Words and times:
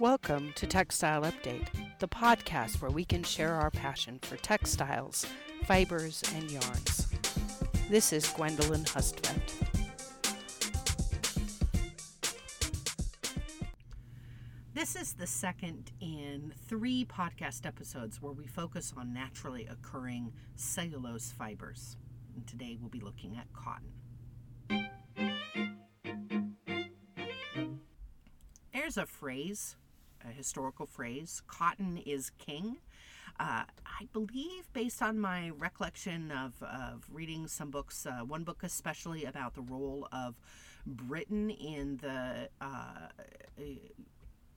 Welcome 0.00 0.54
to 0.54 0.66
Textile 0.66 1.24
Update, 1.24 1.66
the 1.98 2.08
podcast 2.08 2.80
where 2.80 2.90
we 2.90 3.04
can 3.04 3.22
share 3.22 3.52
our 3.52 3.70
passion 3.70 4.18
for 4.22 4.38
textiles, 4.38 5.26
fibers, 5.66 6.22
and 6.34 6.50
yarns. 6.50 7.06
This 7.90 8.10
is 8.10 8.26
Gwendolyn 8.28 8.84
Hustvedt. 8.84 9.52
This 14.72 14.96
is 14.96 15.12
the 15.12 15.26
second 15.26 15.92
in 16.00 16.54
three 16.66 17.04
podcast 17.04 17.66
episodes 17.66 18.22
where 18.22 18.32
we 18.32 18.46
focus 18.46 18.94
on 18.96 19.12
naturally 19.12 19.66
occurring 19.66 20.32
cellulose 20.56 21.30
fibers. 21.30 21.98
And 22.34 22.46
today 22.46 22.78
we'll 22.80 22.88
be 22.88 23.00
looking 23.00 23.36
at 23.36 23.52
cotton. 23.52 23.92
There's 28.72 28.96
a 28.96 29.04
phrase 29.04 29.76
a 30.28 30.32
historical 30.32 30.86
phrase 30.86 31.42
cotton 31.46 31.98
is 31.98 32.30
king. 32.38 32.76
Uh, 33.38 33.64
I 33.86 34.04
believe, 34.12 34.70
based 34.72 35.00
on 35.00 35.18
my 35.18 35.50
recollection 35.50 36.30
of, 36.30 36.62
of 36.62 37.06
reading 37.10 37.46
some 37.48 37.70
books, 37.70 38.04
uh, 38.04 38.20
one 38.24 38.44
book 38.44 38.62
especially 38.62 39.24
about 39.24 39.54
the 39.54 39.62
role 39.62 40.08
of 40.12 40.34
Britain 40.86 41.48
in 41.48 41.98
the 41.98 42.48
uh, 42.60 43.08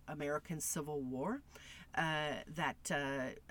American 0.07 0.59
Civil 0.59 1.01
War, 1.01 1.41
uh, 1.95 2.33
that 2.55 2.91
uh, 2.91 2.95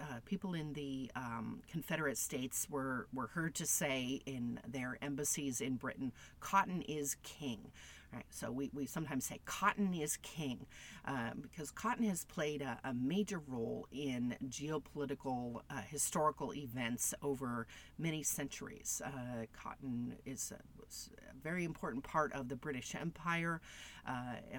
uh, 0.02 0.04
people 0.24 0.54
in 0.54 0.72
the 0.72 1.10
um, 1.14 1.62
Confederate 1.70 2.18
States 2.18 2.66
were, 2.68 3.06
were 3.14 3.28
heard 3.28 3.54
to 3.54 3.66
say 3.66 4.20
in 4.26 4.58
their 4.66 4.98
embassies 5.00 5.60
in 5.60 5.76
Britain, 5.76 6.12
cotton 6.40 6.82
is 6.82 7.16
king. 7.22 7.70
Right, 8.12 8.26
so 8.28 8.52
we, 8.52 8.68
we 8.74 8.84
sometimes 8.84 9.24
say 9.24 9.40
cotton 9.46 9.94
is 9.94 10.18
king 10.18 10.66
um, 11.06 11.40
because 11.40 11.70
cotton 11.70 12.04
has 12.04 12.26
played 12.26 12.60
a, 12.60 12.78
a 12.84 12.92
major 12.92 13.40
role 13.48 13.86
in 13.90 14.36
geopolitical 14.48 15.62
uh, 15.70 15.80
historical 15.88 16.52
events 16.54 17.14
over 17.22 17.66
many 17.98 18.22
centuries. 18.22 19.00
Uh, 19.02 19.46
cotton 19.58 20.16
is 20.26 20.52
a, 20.52 20.56
a 20.56 21.42
very 21.42 21.64
important 21.64 22.04
part 22.04 22.34
of 22.34 22.50
the 22.50 22.56
British 22.56 22.94
Empire 22.94 23.62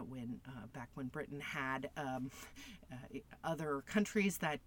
when 0.09 0.39
uh, 0.47 0.67
back 0.73 0.89
when 0.93 1.07
Britain 1.07 1.39
had 1.39 1.89
um, 1.97 2.29
uh, 2.91 2.95
other 3.43 3.83
countries 3.87 4.37
that 4.37 4.59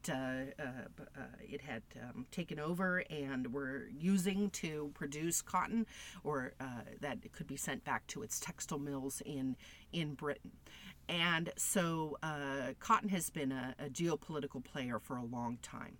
it 1.40 1.60
had 1.60 1.82
um, 2.02 2.26
taken 2.30 2.58
over 2.58 3.02
and 3.10 3.52
were 3.52 3.88
using 3.98 4.50
to 4.50 4.90
produce 4.94 5.42
cotton 5.42 5.86
or 6.24 6.52
that 7.00 7.18
it 7.24 7.32
could 7.32 7.46
be 7.46 7.56
sent 7.56 7.84
back 7.84 8.06
to 8.06 8.22
its 8.22 8.40
textile 8.40 8.78
mills 8.78 9.22
in 9.24 9.56
in 9.92 10.14
Britain. 10.14 10.52
And 11.08 11.52
so 11.56 12.18
uh, 12.22 12.72
cotton 12.80 13.08
has 13.10 13.30
been 13.30 13.52
a, 13.52 13.74
a, 13.78 13.88
geopolitical 13.88 14.62
player 14.62 14.98
for 14.98 15.16
a 15.16 15.24
long 15.24 15.58
time. 15.62 15.98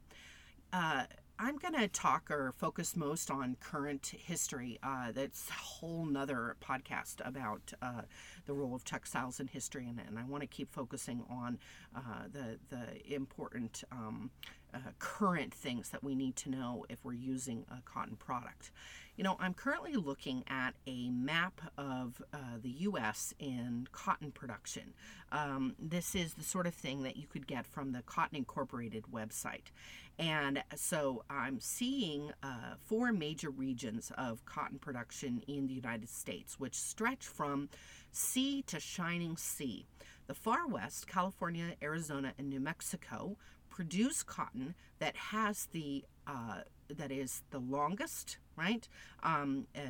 Uh, 0.73 1.05
I'm 1.39 1.59
going 1.59 1.75
to 1.75 1.87
talk 1.89 2.31
or 2.31 2.55
focus 2.56 2.97
most 2.97 3.31
on 3.31 3.56
current 3.61 4.06
history. 4.06 4.79
Uh, 4.83 5.12
that's 5.12 5.51
a 5.51 5.53
whole 5.53 6.06
nother 6.06 6.56
podcast 6.67 7.17
about 7.27 7.75
uh, 7.83 8.03
the 8.47 8.55
role 8.55 8.75
of 8.75 8.84
textiles 8.84 9.39
in 9.39 9.47
history, 9.48 9.87
and, 9.87 10.01
and 10.01 10.19
I 10.19 10.25
want 10.25 10.42
to 10.42 10.47
keep 10.47 10.73
focusing 10.73 11.25
on 11.29 11.59
uh, 11.95 12.01
the 12.33 12.59
the 12.70 13.14
important 13.14 13.84
um, 13.92 14.31
uh, 14.73 14.79
current 14.98 15.53
things 15.53 15.91
that 15.91 16.03
we 16.03 16.14
need 16.14 16.37
to 16.37 16.51
know 16.51 16.87
if 16.89 17.05
we're 17.05 17.12
using 17.12 17.67
a 17.70 17.83
cotton 17.84 18.17
product. 18.17 18.70
You 19.17 19.25
know, 19.25 19.36
I'm 19.41 19.55
currently 19.55 19.95
looking 19.95 20.45
at 20.47 20.75
a 20.86 21.09
map 21.09 21.62
of 21.78 22.20
uh, 22.34 22.59
the 22.61 22.69
U.S. 22.69 23.33
in 23.39 23.89
cotton 23.91 24.31
production. 24.31 24.92
Um, 25.33 25.75
this 25.78 26.14
is 26.14 26.34
the 26.34 26.45
sort 26.45 26.67
of 26.67 26.75
thing 26.75 27.03
that 27.05 27.17
you 27.17 27.27
could 27.27 27.47
get 27.47 27.67
from 27.67 27.92
the 27.92 28.03
Cotton 28.03 28.36
Incorporated 28.36 29.05
website. 29.11 29.73
And 30.18 30.63
so 30.74 31.24
I'm 31.30 31.61
seeing 31.61 32.30
uh, 32.42 32.74
four 32.85 33.11
major 33.11 33.48
regions 33.48 34.13
of 34.18 34.45
cotton 34.45 34.79
production 34.79 35.42
in 35.48 35.67
the 35.67 35.74
United 35.74 36.11
States, 36.11 36.61
which 36.61 36.74
stretch 36.74 37.27
from 37.27 37.70
sea 38.12 38.62
to 38.67 38.79
shining 38.79 39.39
sea. 39.39 39.86
The 40.27 40.35
far 40.35 40.67
west, 40.67 41.07
California, 41.07 41.74
Arizona, 41.83 42.35
and 42.39 42.51
New 42.51 42.61
Mexico, 42.61 43.39
produce 43.70 44.23
cotton 44.23 44.74
that 44.98 45.17
has 45.17 45.68
the 45.73 46.05
uh, 46.27 46.62
that 46.89 47.12
is 47.12 47.42
the 47.51 47.58
longest, 47.58 48.39
right, 48.56 48.89
um, 49.22 49.67
uh, 49.77 49.80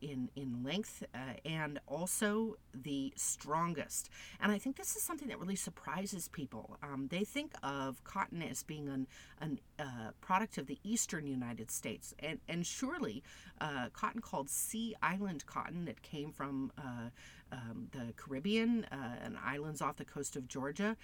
in 0.00 0.30
in 0.36 0.62
length, 0.64 1.02
uh, 1.14 1.18
and 1.44 1.78
also 1.86 2.56
the 2.72 3.12
strongest. 3.16 4.10
And 4.40 4.50
I 4.50 4.58
think 4.58 4.76
this 4.76 4.96
is 4.96 5.02
something 5.02 5.28
that 5.28 5.38
really 5.38 5.56
surprises 5.56 6.28
people. 6.28 6.78
Um, 6.82 7.08
they 7.10 7.24
think 7.24 7.52
of 7.62 8.02
cotton 8.04 8.42
as 8.42 8.62
being 8.62 8.88
an 8.88 9.06
an 9.40 9.60
uh, 9.78 10.10
product 10.20 10.58
of 10.58 10.66
the 10.66 10.78
eastern 10.84 11.26
United 11.26 11.70
States, 11.70 12.14
and 12.18 12.40
and 12.48 12.66
surely 12.66 13.22
uh, 13.60 13.88
cotton 13.92 14.20
called 14.20 14.48
Sea 14.48 14.94
Island 15.02 15.46
cotton 15.46 15.84
that 15.84 16.02
came 16.02 16.32
from 16.32 16.72
uh, 16.78 17.10
um, 17.52 17.88
the 17.92 18.12
Caribbean 18.16 18.86
uh, 18.90 19.16
and 19.22 19.36
islands 19.44 19.80
off 19.80 19.96
the 19.96 20.04
coast 20.04 20.36
of 20.36 20.48
Georgia 20.48 20.96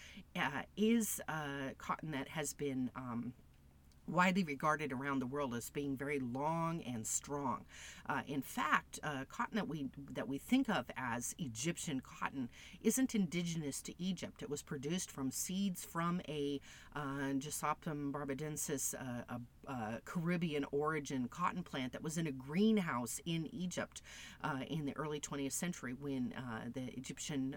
is 0.76 1.20
cotton 1.78 2.10
that 2.10 2.28
has 2.28 2.54
been 2.54 2.90
um, 2.96 3.32
widely 4.10 4.44
regarded 4.44 4.92
around 4.92 5.20
the 5.20 5.26
world 5.26 5.54
as 5.54 5.70
being 5.70 5.96
very 5.96 6.18
long 6.18 6.82
and 6.82 7.06
strong. 7.06 7.64
Uh, 8.08 8.22
in 8.26 8.42
fact, 8.42 8.98
uh, 9.02 9.24
cotton 9.28 9.56
that 9.56 9.68
we 9.68 9.88
that 10.12 10.28
we 10.28 10.38
think 10.38 10.68
of 10.68 10.90
as 10.96 11.34
Egyptian 11.38 12.00
cotton 12.00 12.48
isn't 12.82 13.14
indigenous 13.14 13.80
to 13.82 13.94
Egypt. 14.02 14.42
It 14.42 14.50
was 14.50 14.62
produced 14.62 15.10
from 15.10 15.30
seeds 15.30 15.84
from 15.84 16.20
a 16.28 16.60
uh, 16.96 17.32
Gossypium 17.38 18.12
barbadensis, 18.12 18.94
uh, 18.94 19.36
a, 19.68 19.70
a, 19.70 20.00
Caribbean 20.04 20.64
origin 20.72 21.28
cotton 21.28 21.62
plant 21.62 21.92
that 21.92 22.02
was 22.02 22.18
in 22.18 22.26
a 22.26 22.32
greenhouse 22.32 23.20
in 23.24 23.48
Egypt 23.54 24.02
uh, 24.42 24.60
in 24.68 24.86
the 24.86 24.96
early 24.96 25.20
20th 25.20 25.52
century 25.52 25.94
when 25.98 26.34
uh, 26.36 26.68
the 26.72 26.92
Egyptian 26.96 27.56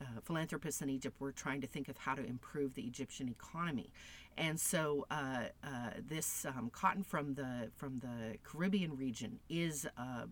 uh, 0.00 0.20
philanthropists 0.22 0.82
in 0.82 0.90
Egypt 0.90 1.20
were 1.20 1.32
trying 1.32 1.60
to 1.60 1.66
think 1.66 1.88
of 1.88 1.96
how 1.98 2.14
to 2.14 2.24
improve 2.24 2.74
the 2.74 2.82
Egyptian 2.82 3.28
economy. 3.28 3.92
And 4.36 4.58
so 4.58 5.06
uh, 5.10 5.44
uh, 5.64 5.90
this 6.08 6.46
um, 6.46 6.70
cotton 6.72 7.02
from 7.02 7.34
the 7.34 7.70
from 7.76 7.98
the 7.98 8.38
Caribbean 8.44 8.96
region 8.96 9.40
is 9.48 9.86
uh, 9.96 10.26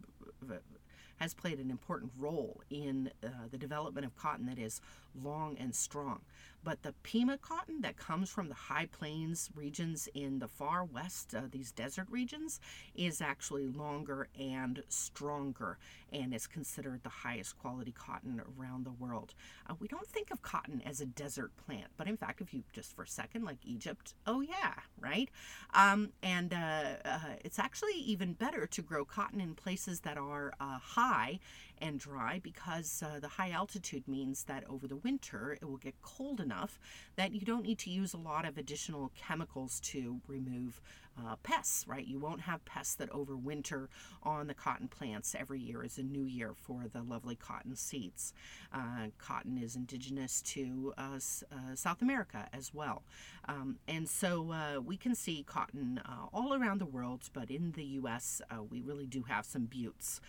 has 1.16 1.34
played 1.34 1.58
an 1.58 1.70
important 1.70 2.12
role 2.18 2.62
in 2.70 3.10
uh, 3.24 3.28
the 3.50 3.58
development 3.58 4.06
of 4.06 4.16
cotton 4.16 4.46
that 4.46 4.58
is 4.58 4.80
long 5.22 5.56
and 5.58 5.74
strong. 5.74 6.20
But 6.66 6.82
the 6.82 6.94
Pima 7.04 7.38
cotton 7.38 7.82
that 7.82 7.96
comes 7.96 8.28
from 8.28 8.48
the 8.48 8.54
high 8.56 8.86
plains 8.86 9.50
regions 9.54 10.08
in 10.14 10.40
the 10.40 10.48
far 10.48 10.84
west, 10.84 11.32
uh, 11.32 11.42
these 11.48 11.70
desert 11.70 12.08
regions, 12.10 12.58
is 12.96 13.20
actually 13.20 13.68
longer 13.68 14.26
and 14.36 14.82
stronger 14.88 15.78
and 16.12 16.34
is 16.34 16.48
considered 16.48 17.04
the 17.04 17.08
highest 17.08 17.56
quality 17.58 17.92
cotton 17.92 18.42
around 18.58 18.84
the 18.84 18.90
world. 18.90 19.32
Uh, 19.70 19.74
we 19.78 19.86
don't 19.86 20.08
think 20.08 20.32
of 20.32 20.42
cotton 20.42 20.82
as 20.84 21.00
a 21.00 21.06
desert 21.06 21.52
plant, 21.56 21.86
but 21.96 22.08
in 22.08 22.16
fact, 22.16 22.40
if 22.40 22.52
you 22.52 22.64
just 22.72 22.96
for 22.96 23.04
a 23.04 23.08
second, 23.08 23.44
like 23.44 23.58
Egypt, 23.64 24.14
oh 24.26 24.40
yeah, 24.40 24.74
right? 24.98 25.30
Um, 25.72 26.10
and 26.20 26.52
uh, 26.52 26.96
uh 27.04 27.18
it's 27.44 27.60
actually 27.60 27.94
even 27.94 28.32
better 28.32 28.66
to 28.66 28.82
grow 28.82 29.04
cotton 29.04 29.40
in 29.40 29.54
places 29.54 30.00
that 30.00 30.18
are 30.18 30.52
uh, 30.58 30.78
high 30.78 31.38
and 31.80 31.98
dry 31.98 32.40
because 32.42 33.02
uh, 33.04 33.20
the 33.20 33.28
high 33.28 33.50
altitude 33.50 34.06
means 34.08 34.44
that 34.44 34.64
over 34.68 34.86
the 34.86 34.96
winter 34.96 35.52
it 35.60 35.64
will 35.64 35.76
get 35.76 35.94
cold 36.02 36.40
enough 36.40 36.78
that 37.16 37.32
you 37.32 37.40
don't 37.40 37.64
need 37.64 37.78
to 37.78 37.90
use 37.90 38.14
a 38.14 38.18
lot 38.18 38.46
of 38.46 38.58
additional 38.58 39.10
chemicals 39.16 39.80
to 39.80 40.20
remove 40.26 40.80
uh, 41.18 41.36
pests, 41.42 41.86
right? 41.88 42.06
You 42.06 42.18
won't 42.18 42.42
have 42.42 42.64
pests 42.64 42.94
that 42.96 43.10
overwinter 43.10 43.88
on 44.22 44.46
the 44.46 44.54
cotton 44.54 44.88
plants. 44.88 45.34
Every 45.38 45.60
year 45.60 45.82
is 45.82 45.98
a 45.98 46.02
new 46.02 46.24
year 46.24 46.52
for 46.54 46.84
the 46.92 47.02
lovely 47.02 47.36
cotton 47.36 47.76
seeds. 47.76 48.32
Uh, 48.72 49.08
cotton 49.18 49.58
is 49.58 49.76
indigenous 49.76 50.42
to 50.42 50.92
uh, 50.98 51.18
South 51.74 52.02
America 52.02 52.48
as 52.52 52.74
well. 52.74 53.02
Um, 53.48 53.78
and 53.88 54.08
so 54.08 54.52
uh, 54.52 54.80
we 54.80 54.96
can 54.96 55.14
see 55.14 55.42
cotton 55.42 56.00
uh, 56.04 56.26
all 56.32 56.54
around 56.54 56.80
the 56.80 56.86
world, 56.86 57.30
but 57.32 57.50
in 57.50 57.72
the 57.72 57.84
U.S., 57.84 58.42
we 58.70 58.80
really 58.80 59.06
do 59.06 59.22
have 59.22 59.46
some 59.46 59.66
buttes. 59.66 60.20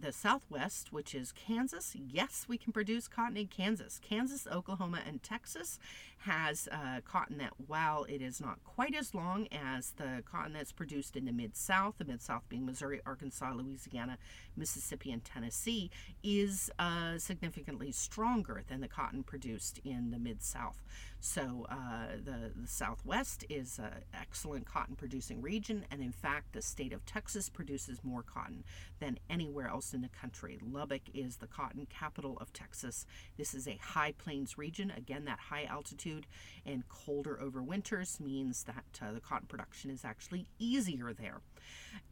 The 0.00 0.12
Southwest, 0.12 0.92
which 0.92 1.14
is 1.14 1.32
Kansas, 1.32 1.94
yes, 1.94 2.46
we 2.48 2.56
can 2.56 2.72
produce 2.72 3.06
cotton 3.06 3.36
in 3.36 3.48
Kansas. 3.48 4.00
Kansas, 4.02 4.46
Oklahoma, 4.50 5.00
and 5.06 5.22
Texas 5.22 5.78
has 6.18 6.68
cotton 7.04 7.38
that, 7.38 7.52
while 7.66 8.04
it 8.04 8.22
is 8.22 8.40
not 8.40 8.64
quite 8.64 8.94
as 8.94 9.14
long 9.14 9.46
as 9.52 9.90
the 9.92 10.06
the 10.06 10.22
cotton 10.22 10.52
that's 10.52 10.72
produced 10.72 11.16
in 11.16 11.24
the 11.24 11.32
Mid 11.32 11.56
South, 11.56 11.94
the 11.98 12.04
Mid 12.04 12.22
South 12.22 12.42
being 12.48 12.64
Missouri, 12.64 13.00
Arkansas, 13.04 13.52
Louisiana, 13.54 14.18
Mississippi, 14.56 15.12
and 15.12 15.24
Tennessee, 15.24 15.90
is 16.22 16.70
uh, 16.78 17.18
significantly 17.18 17.92
stronger 17.92 18.62
than 18.68 18.80
the 18.80 18.88
cotton 18.88 19.22
produced 19.22 19.80
in 19.84 20.10
the 20.10 20.18
Mid 20.18 20.42
South. 20.42 20.82
So 21.20 21.66
uh, 21.68 22.16
the, 22.24 22.52
the 22.54 22.68
Southwest 22.68 23.44
is 23.48 23.78
an 23.78 24.04
excellent 24.14 24.66
cotton 24.66 24.96
producing 24.96 25.42
region, 25.42 25.84
and 25.90 26.00
in 26.00 26.12
fact, 26.12 26.52
the 26.52 26.62
state 26.62 26.92
of 26.92 27.04
Texas 27.04 27.48
produces 27.48 28.04
more 28.04 28.22
cotton 28.22 28.64
than 29.00 29.18
anywhere 29.28 29.68
else 29.68 29.92
in 29.92 30.02
the 30.02 30.08
country. 30.08 30.58
Lubbock 30.62 31.02
is 31.14 31.36
the 31.36 31.46
cotton 31.46 31.86
capital 31.86 32.38
of 32.40 32.52
Texas. 32.52 33.06
This 33.36 33.54
is 33.54 33.66
a 33.66 33.78
high 33.82 34.12
plains 34.12 34.56
region. 34.56 34.92
Again, 34.96 35.24
that 35.24 35.38
high 35.38 35.64
altitude 35.64 36.26
and 36.64 36.88
colder 36.88 37.40
over 37.40 37.62
winters 37.62 38.20
means 38.20 38.64
that 38.64 39.00
uh, 39.02 39.12
the 39.12 39.20
cotton 39.20 39.46
production 39.48 39.90
is 39.90 40.04
actually 40.04 40.46
easier 40.58 41.12
there. 41.12 41.40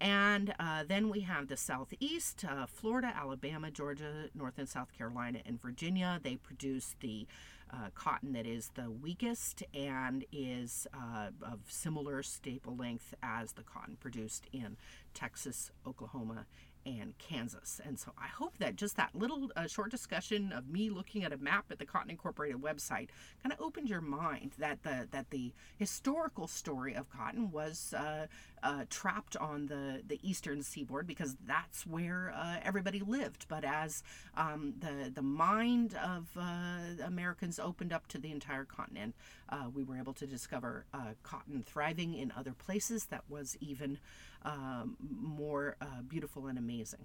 And 0.00 0.54
uh, 0.58 0.84
then 0.86 1.08
we 1.08 1.20
have 1.20 1.48
the 1.48 1.56
southeast 1.56 2.44
uh, 2.44 2.66
Florida, 2.66 3.12
Alabama, 3.14 3.70
Georgia, 3.70 4.28
North 4.34 4.58
and 4.58 4.68
South 4.68 4.96
Carolina, 4.96 5.40
and 5.46 5.60
Virginia. 5.60 6.20
They 6.22 6.36
produce 6.36 6.96
the 7.00 7.26
uh, 7.70 7.90
cotton 7.94 8.32
that 8.32 8.46
is 8.46 8.70
the 8.75 8.90
weakest 8.90 9.62
and 9.75 10.25
is 10.32 10.87
uh, 10.94 11.28
of 11.43 11.61
similar 11.69 12.22
staple 12.22 12.76
length 12.76 13.14
as 13.22 13.52
the 13.52 13.62
cotton 13.62 13.96
produced 13.99 14.46
in 14.52 14.76
Texas, 15.12 15.70
Oklahoma, 15.87 16.46
and 16.87 17.16
Kansas. 17.19 17.81
And 17.84 17.99
so 17.99 18.12
I 18.19 18.26
hope 18.26 18.58
that 18.58 18.76
just 18.76 18.96
that 18.96 19.14
little 19.14 19.50
uh, 19.56 19.66
short 19.66 19.90
discussion 19.90 20.52
of 20.52 20.69
me 20.69 20.90
looking 20.90 21.25
at 21.25 21.32
a 21.32 21.37
map 21.37 21.66
at 21.70 21.78
the 21.78 21.87
Cotton 21.87 22.11
Incorporated 22.11 22.61
website 22.61 23.08
kind 23.43 23.52
of 23.52 23.61
opened 23.61 23.88
your 23.88 24.00
mind 24.00 24.52
that 24.58 24.82
the 24.82 25.08
that 25.11 25.31
the 25.31 25.52
historical 25.76 26.46
story 26.46 26.94
of 26.94 27.08
cotton 27.08 27.50
was 27.50 27.94
uh, 27.96 28.26
uh, 28.64 28.84
trapped 28.88 29.37
on 29.37 29.66
the 29.66 30.00
the 30.06 30.19
eastern 30.28 30.62
seaboard 30.62 31.06
because 31.06 31.37
that's 31.46 31.87
where 31.87 32.32
uh, 32.34 32.56
everybody 32.62 33.00
lived. 33.00 33.46
But 33.49 33.62
as 33.64 34.02
um, 34.37 34.75
the 34.81 35.11
the 35.11 35.22
mind 35.22 35.94
of 35.94 36.28
uh, 36.37 37.05
Americans 37.05 37.58
opened 37.58 37.93
up 37.93 38.08
to 38.08 38.19
the 38.19 38.32
entire 38.32 38.64
continent, 38.64 39.14
uh, 39.50 39.66
we 39.72 39.84
were 39.84 39.99
able 39.99 40.14
to 40.14 40.26
discover 40.26 40.87
cotton 41.22 41.62
thriving 41.62 42.14
in 42.14 42.32
other 42.37 42.52
places 42.52 43.06
that 43.06 43.22
was 43.28 43.56
even 43.61 43.99
um, 44.43 44.96
more 45.00 45.76
beautiful 46.08 46.46
and 46.46 46.58
amazing. 46.58 47.05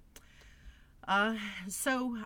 so 1.68 2.18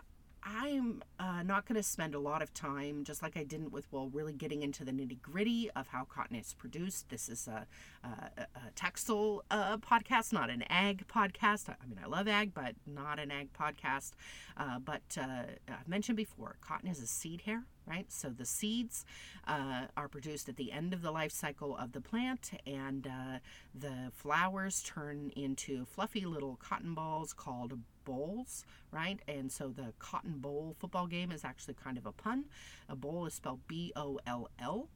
I'm 0.44 1.02
uh, 1.18 1.42
not 1.42 1.66
going 1.66 1.76
to 1.76 1.82
spend 1.82 2.14
a 2.14 2.18
lot 2.18 2.42
of 2.42 2.52
time, 2.52 3.04
just 3.04 3.22
like 3.22 3.34
I 3.34 3.44
didn't 3.44 3.72
with 3.72 3.86
well, 3.90 4.10
really 4.12 4.34
getting 4.34 4.62
into 4.62 4.84
the 4.84 4.92
nitty 4.92 5.22
gritty 5.22 5.70
of 5.74 5.88
how 5.88 6.04
cotton 6.04 6.36
is 6.36 6.52
produced. 6.52 7.08
This 7.08 7.30
is 7.30 7.48
a, 7.48 7.66
a, 8.04 8.08
a 8.42 8.70
textile 8.74 9.42
uh, 9.50 9.78
podcast, 9.78 10.34
not 10.34 10.50
an 10.50 10.62
ag 10.68 11.06
podcast. 11.08 11.70
I 11.70 11.86
mean, 11.86 11.98
I 12.02 12.06
love 12.06 12.28
ag, 12.28 12.52
but 12.52 12.74
not 12.86 13.18
an 13.18 13.30
ag 13.30 13.54
podcast. 13.54 14.12
Uh, 14.56 14.78
but 14.78 15.16
uh, 15.18 15.44
I've 15.68 15.88
mentioned 15.88 16.16
before, 16.16 16.56
cotton 16.60 16.90
is 16.90 17.00
a 17.00 17.06
seed 17.06 17.42
hair, 17.42 17.64
right? 17.86 18.12
So 18.12 18.28
the 18.28 18.44
seeds 18.44 19.06
uh, 19.48 19.86
are 19.96 20.08
produced 20.08 20.50
at 20.50 20.56
the 20.56 20.72
end 20.72 20.92
of 20.92 21.00
the 21.00 21.10
life 21.10 21.32
cycle 21.32 21.74
of 21.74 21.92
the 21.92 22.02
plant, 22.02 22.50
and 22.66 23.06
uh, 23.06 23.38
the 23.74 24.10
flowers 24.12 24.82
turn 24.82 25.32
into 25.34 25.86
fluffy 25.86 26.26
little 26.26 26.56
cotton 26.56 26.92
balls 26.92 27.32
called 27.32 27.78
bolls, 28.04 28.64
right? 28.90 29.20
And 29.28 29.50
so 29.50 29.68
the 29.68 29.92
Cotton 29.98 30.38
Bowl 30.38 30.76
football 30.78 31.06
game 31.06 31.32
is 31.32 31.44
actually 31.44 31.74
kind 31.74 31.98
of 31.98 32.06
a 32.06 32.12
pun. 32.12 32.44
A 32.88 32.96
bowl 32.96 33.26
is 33.26 33.34
spelled 33.34 33.60
B 33.66 33.92
O 33.96 34.18
L 34.26 34.48
L. 34.60 34.88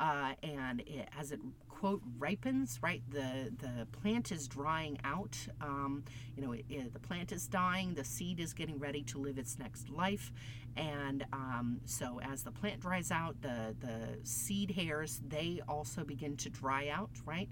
Uh, 0.00 0.32
and 0.42 0.80
it, 0.80 1.08
as 1.16 1.30
it 1.30 1.40
quote 1.68 2.02
ripens, 2.18 2.80
right, 2.82 3.02
the 3.10 3.52
the 3.58 3.86
plant 3.92 4.32
is 4.32 4.48
drying 4.48 4.98
out. 5.04 5.36
Um, 5.60 6.02
you 6.36 6.42
know, 6.42 6.52
it, 6.52 6.64
it, 6.68 6.92
the 6.92 6.98
plant 6.98 7.30
is 7.30 7.46
dying. 7.46 7.94
The 7.94 8.04
seed 8.04 8.40
is 8.40 8.52
getting 8.52 8.78
ready 8.80 9.02
to 9.04 9.18
live 9.18 9.38
its 9.38 9.56
next 9.56 9.90
life, 9.90 10.32
and 10.76 11.24
um, 11.32 11.80
so 11.84 12.20
as 12.22 12.42
the 12.42 12.50
plant 12.50 12.80
dries 12.80 13.12
out, 13.12 13.40
the 13.40 13.76
the 13.78 14.18
seed 14.24 14.72
hairs 14.72 15.20
they 15.28 15.60
also 15.68 16.02
begin 16.02 16.36
to 16.38 16.50
dry 16.50 16.88
out, 16.88 17.10
right, 17.24 17.50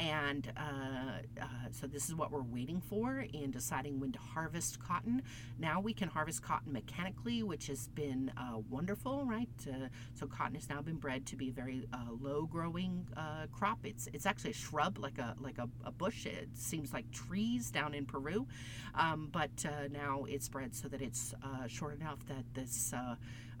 and 0.00 0.50
uh, 0.56 1.42
uh, 1.42 1.46
so 1.70 1.86
this 1.86 2.08
is 2.08 2.14
what 2.14 2.32
we're 2.32 2.42
waiting 2.42 2.80
for 2.80 3.26
in 3.34 3.50
deciding 3.50 4.00
when 4.00 4.12
to 4.12 4.18
harvest 4.18 4.80
cotton. 4.80 5.22
Now 5.58 5.78
we 5.80 5.92
can 5.92 6.08
harvest 6.08 6.42
cotton 6.42 6.72
mechanically, 6.72 7.42
which 7.42 7.66
has 7.66 7.88
been 7.88 8.32
uh, 8.36 8.58
wonderful, 8.70 9.26
right? 9.26 9.48
Uh, 9.68 9.88
so 10.14 10.26
cotton 10.26 10.54
has 10.54 10.68
now 10.70 10.80
been 10.80 10.96
bred 10.96 11.26
to 11.26 11.36
be 11.36 11.50
a 11.50 11.52
very 11.52 11.86
uh, 11.92 11.98
low-growing 12.18 13.06
uh, 13.16 13.46
crop. 13.52 13.80
It's 13.84 14.08
it's 14.14 14.24
actually 14.24 14.52
a 14.52 14.54
shrub, 14.54 14.98
like 14.98 15.18
a 15.18 15.36
like 15.38 15.58
a, 15.58 15.68
a 15.84 15.92
bush. 15.92 16.24
It 16.24 16.48
seems 16.54 16.94
like 16.94 17.10
trees 17.10 17.70
down 17.70 17.92
in 17.92 18.06
Peru, 18.06 18.46
um, 18.94 19.28
but 19.30 19.50
now 19.90 20.24
it's 20.26 20.48
bred 20.48 20.74
so 20.74 20.88
that 20.88 21.02
it's 21.02 21.34
short 21.68 22.00
enough 22.00 22.24
that 22.26 22.44
this 22.54 22.94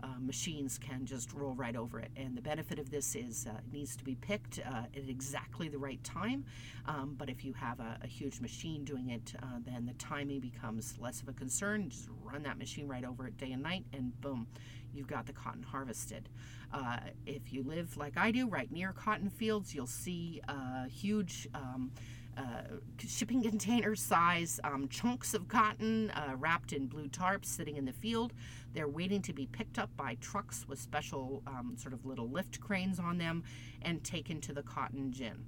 uh, 0.02 0.18
machines 0.20 0.78
can 0.78 1.04
just 1.04 1.32
roll 1.32 1.54
right 1.54 1.76
over 1.76 2.00
it. 2.00 2.10
And 2.16 2.36
the 2.36 2.42
benefit 2.42 2.78
of 2.78 2.90
this 2.90 3.14
is 3.14 3.46
uh, 3.46 3.58
it 3.58 3.72
needs 3.72 3.96
to 3.96 4.04
be 4.04 4.14
picked 4.14 4.58
uh, 4.60 4.82
at 4.94 5.08
exactly 5.08 5.68
the 5.68 5.78
right 5.78 6.02
time. 6.04 6.44
Um, 6.86 7.14
but 7.18 7.28
if 7.28 7.44
you 7.44 7.52
have 7.54 7.80
a, 7.80 7.98
a 8.02 8.06
huge 8.06 8.40
machine 8.40 8.84
doing 8.84 9.10
it, 9.10 9.34
uh, 9.42 9.58
then 9.64 9.86
the 9.86 9.94
timing 9.94 10.40
becomes 10.40 10.96
less 10.98 11.20
of 11.22 11.28
a 11.28 11.32
concern. 11.32 11.90
Just 11.90 12.08
run 12.22 12.42
that 12.44 12.58
machine 12.58 12.88
right 12.88 13.04
over 13.04 13.26
it 13.26 13.36
day 13.36 13.52
and 13.52 13.62
night, 13.62 13.84
and 13.92 14.18
boom, 14.20 14.46
you've 14.92 15.08
got 15.08 15.26
the 15.26 15.32
cotton 15.32 15.62
harvested. 15.62 16.28
Uh, 16.72 16.98
if 17.26 17.52
you 17.52 17.62
live 17.62 17.96
like 17.96 18.16
I 18.16 18.30
do, 18.30 18.48
right 18.48 18.70
near 18.70 18.92
cotton 18.92 19.28
fields, 19.28 19.74
you'll 19.74 19.86
see 19.86 20.40
huge. 20.88 21.48
Um, 21.54 21.90
uh, 22.36 22.62
shipping 22.98 23.42
container 23.50 23.94
size 23.94 24.60
um, 24.64 24.88
chunks 24.88 25.34
of 25.34 25.48
cotton 25.48 26.10
uh, 26.10 26.34
wrapped 26.36 26.72
in 26.72 26.86
blue 26.86 27.08
tarps 27.08 27.46
sitting 27.46 27.76
in 27.76 27.84
the 27.84 27.92
field. 27.92 28.32
They're 28.72 28.88
waiting 28.88 29.22
to 29.22 29.32
be 29.32 29.46
picked 29.46 29.78
up 29.78 29.90
by 29.96 30.16
trucks 30.20 30.66
with 30.68 30.78
special 30.78 31.42
um, 31.46 31.74
sort 31.76 31.92
of 31.94 32.06
little 32.06 32.28
lift 32.28 32.60
cranes 32.60 32.98
on 32.98 33.18
them 33.18 33.42
and 33.82 34.02
taken 34.04 34.40
to 34.42 34.52
the 34.52 34.62
cotton 34.62 35.12
gin. 35.12 35.44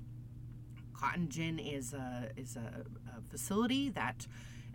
Cotton 0.92 1.28
gin 1.28 1.58
is 1.58 1.94
a, 1.94 2.30
is 2.36 2.56
a, 2.56 2.84
a 3.16 3.22
facility 3.28 3.88
that 3.90 4.26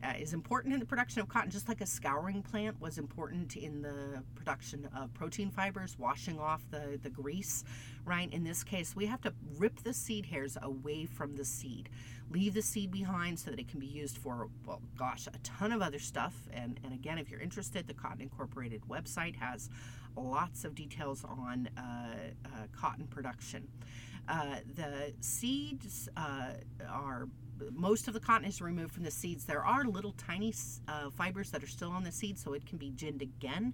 uh, 0.03 0.13
is 0.19 0.33
important 0.33 0.73
in 0.73 0.79
the 0.79 0.85
production 0.85 1.21
of 1.21 1.27
cotton, 1.27 1.49
just 1.49 1.67
like 1.67 1.81
a 1.81 1.85
scouring 1.85 2.41
plant 2.41 2.79
was 2.79 2.97
important 2.97 3.55
in 3.55 3.81
the 3.81 4.23
production 4.35 4.87
of 4.95 5.13
protein 5.13 5.49
fibers, 5.49 5.97
washing 5.97 6.39
off 6.39 6.61
the, 6.71 6.99
the 7.01 7.09
grease, 7.09 7.63
right? 8.05 8.31
In 8.31 8.43
this 8.43 8.63
case, 8.63 8.95
we 8.95 9.05
have 9.07 9.21
to 9.21 9.33
rip 9.57 9.83
the 9.83 9.93
seed 9.93 10.25
hairs 10.25 10.57
away 10.61 11.05
from 11.05 11.35
the 11.35 11.45
seed, 11.45 11.89
leave 12.29 12.53
the 12.53 12.61
seed 12.61 12.91
behind 12.91 13.39
so 13.39 13.49
that 13.51 13.59
it 13.59 13.67
can 13.67 13.79
be 13.79 13.87
used 13.87 14.17
for, 14.17 14.49
well, 14.65 14.81
gosh, 14.97 15.27
a 15.27 15.37
ton 15.43 15.71
of 15.71 15.81
other 15.81 15.99
stuff. 15.99 16.35
And, 16.53 16.79
and 16.83 16.93
again, 16.93 17.17
if 17.17 17.29
you're 17.29 17.41
interested, 17.41 17.87
the 17.87 17.93
Cotton 17.93 18.21
Incorporated 18.21 18.81
website 18.89 19.35
has 19.37 19.69
lots 20.15 20.63
of 20.63 20.75
details 20.75 21.23
on 21.23 21.69
uh, 21.77 21.81
uh, 22.45 22.49
cotton 22.71 23.07
production. 23.07 23.67
Uh, 24.27 24.57
the 24.75 25.13
seeds 25.21 26.09
uh, 26.17 26.49
are 26.89 27.27
most 27.71 28.07
of 28.07 28.13
the 28.13 28.19
cotton 28.19 28.47
is 28.47 28.61
removed 28.61 28.93
from 28.93 29.03
the 29.03 29.11
seeds. 29.11 29.45
There 29.45 29.65
are 29.65 29.85
little 29.85 30.13
tiny 30.13 30.53
uh, 30.87 31.09
fibers 31.09 31.51
that 31.51 31.63
are 31.63 31.67
still 31.67 31.91
on 31.91 32.03
the 32.03 32.11
seed, 32.11 32.37
so 32.37 32.53
it 32.53 32.65
can 32.65 32.77
be 32.77 32.91
ginned 32.91 33.21
again. 33.21 33.73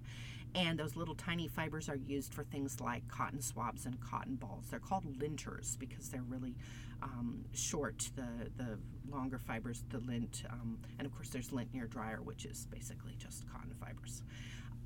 And 0.54 0.78
those 0.78 0.94
little 0.94 1.16
tiny 1.16 1.48
fibers 1.48 1.88
are 1.88 1.96
used 1.96 2.32
for 2.32 2.44
things 2.44 2.80
like 2.80 3.06
cotton 3.08 3.40
swabs 3.40 3.86
and 3.86 4.00
cotton 4.00 4.36
balls. 4.36 4.66
They're 4.70 4.78
called 4.78 5.04
linters 5.18 5.76
because 5.78 6.08
they're 6.10 6.22
really 6.22 6.54
um, 7.02 7.44
short, 7.52 8.08
the, 8.14 8.50
the 8.56 8.78
longer 9.10 9.38
fibers, 9.38 9.82
the 9.90 9.98
lint. 9.98 10.44
Um, 10.48 10.78
and 10.98 11.06
of 11.06 11.14
course, 11.14 11.30
there's 11.30 11.52
lint 11.52 11.74
near 11.74 11.86
dryer, 11.86 12.20
which 12.22 12.44
is 12.44 12.66
basically 12.70 13.16
just 13.18 13.50
cotton 13.50 13.74
fibers. 13.80 14.22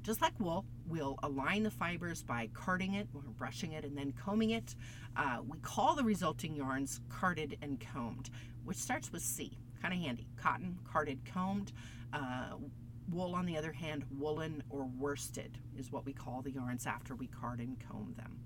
Just 0.02 0.22
like 0.22 0.32
wool, 0.40 0.64
we'll 0.86 1.18
align 1.22 1.64
the 1.64 1.70
fibers 1.70 2.22
by 2.22 2.48
carding 2.54 2.94
it, 2.94 3.08
or 3.14 3.20
brushing 3.36 3.72
it, 3.72 3.84
and 3.84 3.98
then 3.98 4.12
combing 4.12 4.50
it. 4.50 4.74
Uh, 5.16 5.38
we 5.46 5.58
call 5.58 5.94
the 5.96 6.04
resulting 6.04 6.54
yarns 6.54 7.00
carded 7.10 7.58
and 7.60 7.78
combed 7.92 8.30
which 8.68 8.76
starts 8.76 9.10
with 9.10 9.22
C. 9.22 9.56
Kind 9.80 9.94
of 9.94 10.00
handy. 10.00 10.26
Cotton, 10.36 10.78
carded, 10.84 11.18
combed. 11.24 11.72
Uh, 12.12 12.56
wool, 13.10 13.34
on 13.34 13.46
the 13.46 13.56
other 13.56 13.72
hand, 13.72 14.04
woolen 14.10 14.62
or 14.68 14.84
worsted 14.84 15.56
is 15.78 15.90
what 15.90 16.04
we 16.04 16.12
call 16.12 16.42
the 16.42 16.50
yarns 16.50 16.84
after 16.86 17.14
we 17.14 17.28
card 17.28 17.60
and 17.60 17.78
comb 17.88 18.12
them. 18.18 18.38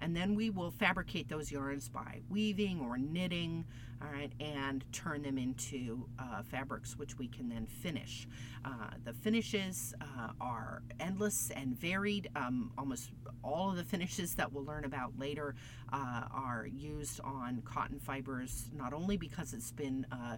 And 0.00 0.14
then 0.16 0.34
we 0.34 0.50
will 0.50 0.70
fabricate 0.70 1.28
those 1.28 1.50
yarns 1.50 1.88
by 1.88 2.20
weaving 2.28 2.80
or 2.80 2.98
knitting, 2.98 3.64
all 4.02 4.08
right, 4.12 4.32
and 4.40 4.84
turn 4.92 5.22
them 5.22 5.38
into 5.38 6.06
uh, 6.18 6.42
fabrics 6.42 6.98
which 6.98 7.18
we 7.18 7.28
can 7.28 7.48
then 7.48 7.66
finish. 7.66 8.26
Uh, 8.64 8.90
the 9.04 9.12
finishes 9.12 9.94
uh, 10.00 10.30
are 10.40 10.82
endless 11.00 11.50
and 11.54 11.78
varied. 11.78 12.28
Um, 12.36 12.72
almost 12.76 13.12
all 13.42 13.70
of 13.70 13.76
the 13.76 13.84
finishes 13.84 14.34
that 14.34 14.52
we'll 14.52 14.64
learn 14.64 14.84
about 14.84 15.18
later 15.18 15.54
uh, 15.92 16.22
are 16.32 16.66
used 16.66 17.20
on 17.22 17.62
cotton 17.64 17.98
fibers, 17.98 18.70
not 18.74 18.92
only 18.92 19.16
because 19.16 19.54
it's 19.54 19.72
been 19.72 20.06
uh, 20.10 20.36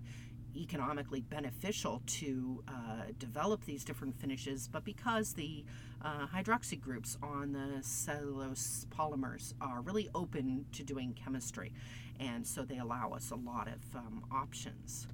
economically 0.57 1.21
beneficial 1.21 2.03
to 2.07 2.63
uh, 2.69 2.73
develop 3.19 3.65
these 3.65 3.85
different 3.85 4.19
finishes, 4.19 4.69
but 4.69 4.85
because 4.85 5.35
the 5.35 5.65
uh, 6.03 6.27
hydroxy 6.27 6.81
groups 6.81 7.17
on 7.23 7.53
the 7.53 7.83
cellulose 7.83 8.87
polymers 8.91 9.55
are 9.61 9.81
really 9.81 10.09
open 10.15 10.67
to 10.73 10.83
doing 10.83 11.15
chemistry, 11.15 11.73
and 12.21 12.47
so 12.47 12.63
they 12.63 12.79
allow 12.79 13.11
us 13.11 13.31
a 13.31 13.37
lot 13.37 13.69
of 13.69 13.97
um, 13.97 14.25
options. 14.33 15.07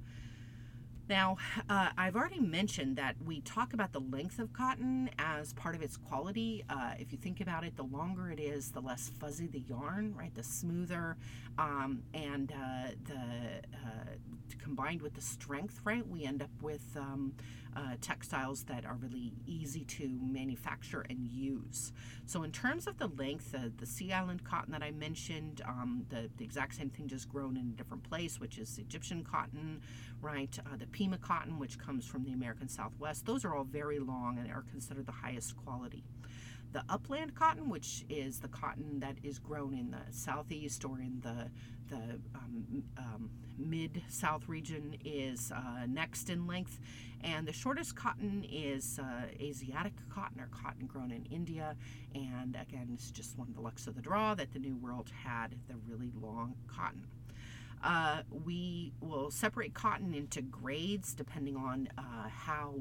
Now, 1.09 1.35
uh, 1.69 1.89
I've 1.97 2.15
already 2.15 2.39
mentioned 2.39 2.95
that 2.95 3.15
we 3.23 3.41
talk 3.41 3.73
about 3.73 3.91
the 3.91 3.99
length 3.99 4.39
of 4.39 4.53
cotton 4.53 5.09
as 5.19 5.51
part 5.53 5.75
of 5.75 5.81
its 5.81 5.97
quality. 5.97 6.63
Uh, 6.69 6.93
if 6.97 7.11
you 7.11 7.17
think 7.17 7.41
about 7.41 7.65
it, 7.65 7.75
the 7.75 7.83
longer 7.83 8.31
it 8.31 8.39
is, 8.39 8.71
the 8.71 8.79
less 8.79 9.11
fuzzy 9.19 9.47
the 9.47 9.59
yarn, 9.59 10.15
right? 10.17 10.33
The 10.33 10.43
smoother, 10.43 11.17
um, 11.57 12.03
and 12.13 12.51
uh, 12.51 12.91
the 13.03 13.15
uh, 13.15 14.13
combined 14.59 15.01
with 15.01 15.13
the 15.13 15.21
strength, 15.21 15.81
right, 15.83 16.07
we 16.07 16.25
end 16.25 16.41
up 16.41 16.49
with 16.61 16.85
um, 16.95 17.33
uh, 17.75 17.95
textiles 18.01 18.63
that 18.63 18.85
are 18.85 18.95
really 18.95 19.33
easy 19.45 19.83
to 19.85 20.07
manufacture 20.21 21.05
and 21.09 21.27
use. 21.27 21.91
So, 22.25 22.43
in 22.43 22.51
terms 22.51 22.87
of 22.87 22.97
the 22.97 23.07
length, 23.07 23.51
the, 23.51 23.71
the 23.77 23.85
Sea 23.85 24.11
Island 24.13 24.43
cotton 24.43 24.71
that 24.71 24.83
I 24.83 24.91
mentioned, 24.91 25.61
um, 25.67 26.05
the, 26.09 26.29
the 26.37 26.43
exact 26.43 26.75
same 26.75 26.89
thing 26.89 27.07
just 27.07 27.29
grown 27.29 27.57
in 27.57 27.69
a 27.73 27.77
different 27.77 28.03
place, 28.03 28.39
which 28.39 28.57
is 28.57 28.77
Egyptian 28.77 29.23
cotton, 29.23 29.81
right? 30.21 30.57
Uh, 30.65 30.77
the 30.77 30.87
Pima 30.87 31.17
cotton, 31.17 31.59
which 31.59 31.77
comes 31.77 32.05
from 32.05 32.23
the 32.23 32.33
American 32.33 32.67
Southwest, 32.67 33.25
those 33.25 33.43
are 33.43 33.55
all 33.55 33.63
very 33.63 33.99
long 33.99 34.37
and 34.37 34.51
are 34.51 34.63
considered 34.71 35.05
the 35.05 35.11
highest 35.11 35.55
quality 35.57 36.03
the 36.73 36.83
upland 36.89 37.35
cotton, 37.35 37.69
which 37.69 38.03
is 38.09 38.39
the 38.39 38.47
cotton 38.47 38.99
that 38.99 39.15
is 39.23 39.39
grown 39.39 39.73
in 39.73 39.91
the 39.91 40.01
southeast 40.11 40.83
or 40.83 40.99
in 40.99 41.21
the 41.21 41.49
the 41.89 42.19
um, 42.33 42.83
um, 42.97 43.29
mid 43.57 44.01
south 44.09 44.49
region, 44.49 44.97
is 45.05 45.51
uh, 45.51 45.85
next 45.87 46.29
in 46.29 46.47
length, 46.47 46.79
and 47.23 47.47
the 47.47 47.53
shortest 47.53 47.95
cotton 47.95 48.45
is 48.49 48.99
uh, 48.99 49.27
Asiatic 49.39 49.93
cotton 50.09 50.41
or 50.41 50.47
cotton 50.47 50.87
grown 50.87 51.11
in 51.11 51.25
India. 51.25 51.75
And 52.15 52.57
again, 52.59 52.89
it's 52.93 53.11
just 53.11 53.37
one 53.37 53.47
of 53.47 53.55
the 53.55 53.61
lucks 53.61 53.85
of 53.85 53.95
the 53.95 54.01
draw 54.01 54.33
that 54.35 54.51
the 54.53 54.59
New 54.59 54.75
World 54.75 55.11
had 55.23 55.55
the 55.67 55.75
really 55.87 56.11
long 56.19 56.55
cotton. 56.67 57.05
Uh, 57.83 58.21
we 58.45 58.93
will 59.01 59.29
separate 59.29 59.73
cotton 59.73 60.13
into 60.13 60.41
grades 60.41 61.13
depending 61.13 61.57
on 61.57 61.89
uh, 61.97 62.29
how 62.29 62.75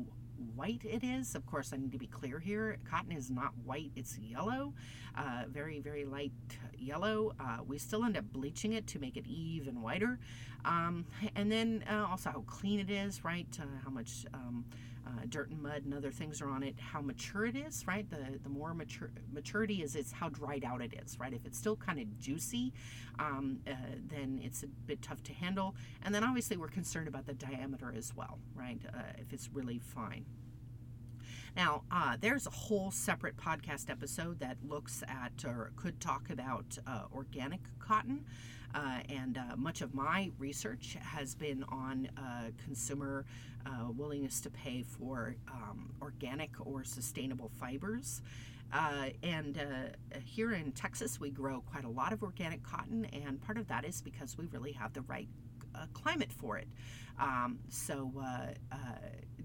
white 0.55 0.83
it 0.85 1.05
is. 1.05 1.35
Of 1.35 1.47
course, 1.47 1.73
I 1.73 1.77
need 1.77 1.93
to 1.93 1.99
be 1.99 2.07
clear 2.07 2.39
here. 2.39 2.79
Cotton 2.89 3.13
is 3.13 3.31
not 3.31 3.53
white, 3.65 3.91
it's 3.97 4.19
yellow, 4.19 4.75
uh, 5.17 5.45
very, 5.49 5.81
very 5.81 6.05
light 6.05 6.33
yellow. 6.79 7.33
Uh, 7.41 7.59
we 7.67 7.79
still 7.79 8.05
end 8.05 8.17
up 8.17 8.25
bleaching 8.33 8.73
it 8.73 8.87
to 8.89 8.99
make 8.99 9.17
it 9.17 9.27
even 9.27 9.83
whiter. 9.83 10.19
Um, 10.65 11.07
and 11.35 11.51
then 11.51 11.85
uh, 11.91 12.07
also 12.11 12.31
how 12.31 12.45
clean 12.47 12.81
it 12.81 12.91
is, 12.91 13.25
right? 13.25 13.49
Uh, 13.61 13.65
how 13.85 13.91
much. 13.91 14.27
Um, 14.35 14.65
uh, 15.12 15.25
dirt 15.28 15.50
and 15.50 15.62
mud 15.62 15.85
and 15.85 15.95
other 15.95 16.11
things 16.11 16.40
are 16.40 16.49
on 16.49 16.62
it, 16.62 16.75
how 16.78 17.00
mature 17.00 17.45
it 17.45 17.57
is, 17.57 17.87
right? 17.87 18.09
The 18.09 18.38
the 18.42 18.49
more 18.49 18.75
mature 18.75 19.11
maturity 19.33 19.83
is, 19.83 19.97
it's 19.97 20.12
how 20.12 20.28
dried 20.28 20.64
out 20.64 20.81
it 20.81 20.95
is, 21.04 21.19
right? 21.19 21.33
If 21.33 21.45
it's 21.47 21.59
still 21.59 21.76
kind 21.76 21.99
of 21.99 22.19
juicy, 22.19 22.73
um, 23.19 23.61
uh, 23.66 23.73
then 24.09 24.40
it's 24.42 24.62
a 24.62 24.66
bit 24.66 25.02
tough 25.02 25.23
to 25.25 25.33
handle. 25.33 25.75
And 26.02 26.14
then 26.14 26.25
obviously 26.25 26.57
we're 26.57 26.69
concerned 26.69 27.09
about 27.09 27.26
the 27.26 27.35
diameter 27.35 27.92
as 27.97 28.14
well, 28.14 28.38
right? 28.54 28.81
Uh, 28.92 29.00
if 29.19 29.33
it's 29.33 29.50
really 29.52 29.78
fine. 29.78 30.25
Now, 31.54 31.83
uh, 31.90 32.16
there's 32.19 32.47
a 32.47 32.50
whole 32.50 32.90
separate 32.90 33.37
podcast 33.37 33.90
episode 33.90 34.40
that 34.40 34.57
looks 34.66 35.02
at 35.07 35.45
or 35.45 35.73
could 35.76 36.00
talk 36.00 36.31
about 36.31 36.78
uh, 36.87 37.02
organic 37.14 37.61
cotton. 37.78 38.25
Uh, 38.75 38.99
and 39.09 39.37
uh, 39.37 39.57
much 39.57 39.83
of 39.83 39.95
my 39.95 40.31
research 40.38 40.97
has 41.00 41.35
been 41.35 41.62
on 41.69 42.09
uh, 42.17 42.50
consumer 42.64 43.25
willingness 43.97 44.41
to 44.41 44.50
pay 44.50 44.83
for 44.83 45.37
um, 45.49 45.91
organic 46.00 46.50
or 46.64 46.83
sustainable 46.85 47.50
fibers. 47.61 48.23
Uh, 48.73 49.11
and 49.23 49.59
uh, 49.59 50.17
here 50.25 50.52
in 50.52 50.73
Texas, 50.73 51.21
we 51.21 51.31
grow 51.31 51.61
quite 51.71 51.85
a 51.85 51.88
lot 51.88 52.12
of 52.12 52.23
organic 52.23 52.62
cotton, 52.62 53.07
and 53.12 53.41
part 53.41 53.59
of 53.59 53.69
that 53.69 53.85
is 53.85 54.00
because 54.00 54.38
we 54.38 54.47
really 54.47 54.73
have 54.73 54.93
the 54.93 55.02
right 55.02 55.29
climate 55.95 56.33
for 56.33 56.59
it. 56.59 56.69
Um, 57.19 57.59
so, 57.69 58.12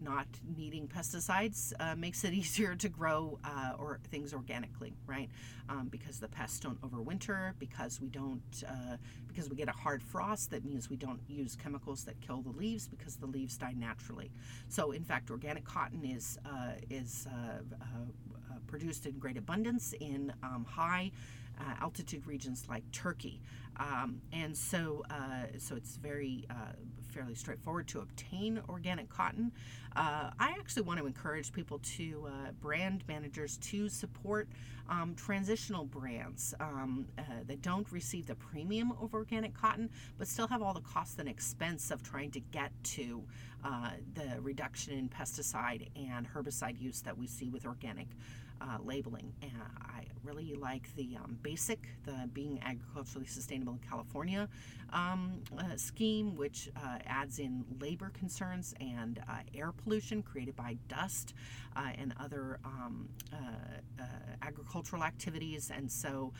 not 0.02 0.28
needing 0.56 0.88
pesticides 0.88 1.74
uh, 1.80 1.96
makes 1.96 2.24
it 2.24 2.34
easier 2.42 2.76
to 2.76 2.90
grow 2.90 3.40
uh, 3.44 3.74
or 3.78 4.00
things 4.10 4.34
organically, 4.34 4.94
right? 5.06 5.30
Um, 5.70 5.88
because 5.90 6.20
the 6.20 6.28
pests 6.28 6.60
don't 6.60 6.80
overwinter, 6.82 7.54
because 7.60 8.00
we 8.02 8.08
don't, 8.08 8.64
uh, 8.68 8.98
because 9.28 9.50
we 9.50 9.56
get 9.56 9.68
a 9.68 9.74
hard 9.74 10.02
frost. 10.02 10.52
That 10.52 10.66
means 10.66 10.90
we 10.90 10.96
don't 10.96 11.20
use 11.28 11.56
chemicals 11.56 12.04
that 12.06 12.20
kill 12.22 12.42
the 12.42 12.58
leaves 12.58 12.88
because 12.88 13.18
the 13.18 13.26
leaves 13.26 13.58
die 13.58 13.74
naturally. 13.78 14.32
So, 14.70 14.92
in 14.92 15.04
fact, 15.04 15.30
organic 15.30 15.66
cotton 15.66 16.04
is 16.06 16.38
uh, 16.46 16.74
is 16.90 17.28
uh, 17.30 17.62
uh, 17.82 17.86
produced 18.66 19.06
in 19.06 19.18
great 19.20 19.38
abundance 19.38 19.94
in 20.00 20.34
um, 20.44 20.66
high 20.68 21.12
uh, 21.60 21.74
altitude 21.82 22.26
regions 22.28 22.66
like 22.70 22.84
Turkey. 22.92 23.42
Um, 23.80 24.22
and 24.34 24.58
so, 24.58 25.04
uh, 25.10 25.58
so 25.58 25.76
it's 25.76 25.98
very 25.98 26.46
uh, 26.50 26.74
fairly 27.12 27.36
straightforward 27.36 27.88
to 27.90 28.00
obtain 28.00 28.60
organic 28.70 29.10
cotton. 29.10 29.52
Uh, 29.96 30.32
I 30.40 30.56
actually 30.60 30.84
want 30.84 31.00
to 31.00 31.06
encourage 31.06 31.52
people 31.52 31.80
to 31.80 32.28
uh, 32.28 32.52
brand 32.60 33.04
managers 33.08 33.58
to 33.58 33.90
support 33.90 34.48
um, 34.90 35.16
transitional 35.16 35.86
brands 35.86 36.54
um, 36.60 37.08
uh, 37.18 37.22
that 37.46 37.62
don't 37.62 37.92
receive 37.92 38.26
the 38.26 38.36
premium 38.36 38.94
of 39.02 39.14
organic 39.14 39.54
cotton, 39.54 39.90
but 40.18 40.28
still 40.28 40.48
have 40.48 40.62
all 40.62 40.74
the 40.74 40.82
cost 40.82 41.20
and 41.20 41.28
expense 41.28 41.92
of 41.92 42.02
trying 42.02 42.32
to 42.32 42.40
get 42.40 42.72
to 42.84 43.24
the 44.14 44.40
reduction 44.40 44.94
in 44.94 45.10
pesticide 45.10 45.90
and 45.98 46.26
herbicide 46.26 46.80
use 46.80 47.02
that 47.02 47.18
we 47.18 47.28
see 47.28 47.50
with 47.50 47.66
organic 47.66 48.08
uh, 48.62 48.78
labeling. 48.84 49.34
And 49.42 49.52
I 49.82 50.06
really 50.24 50.54
like 50.56 50.94
the 50.96 51.18
um, 51.18 51.38
basic, 51.42 51.88
the 52.06 52.30
being 52.34 52.60
agriculturally 52.64 53.28
sustainable 53.28 53.74
in 53.74 53.80
California 53.88 54.50
um, 54.94 55.42
uh, 55.58 55.76
scheme, 55.76 56.36
which 56.36 56.70
uh, 56.76 56.98
adds 57.06 57.40
in 57.40 57.66
labor 57.80 58.12
concerns 58.14 58.74
and 58.80 59.20
uh, 59.30 59.40
air 59.54 59.72
pollution 59.72 60.22
created 60.22 60.56
by 60.56 60.78
dust 60.88 61.34
uh, 61.76 61.90
and 61.98 62.14
other 62.20 62.60
um, 62.66 63.10
uh, 63.34 64.06
agricultural 64.42 65.04
activities. 65.04 65.72
And 65.76 65.92
so 65.92 66.34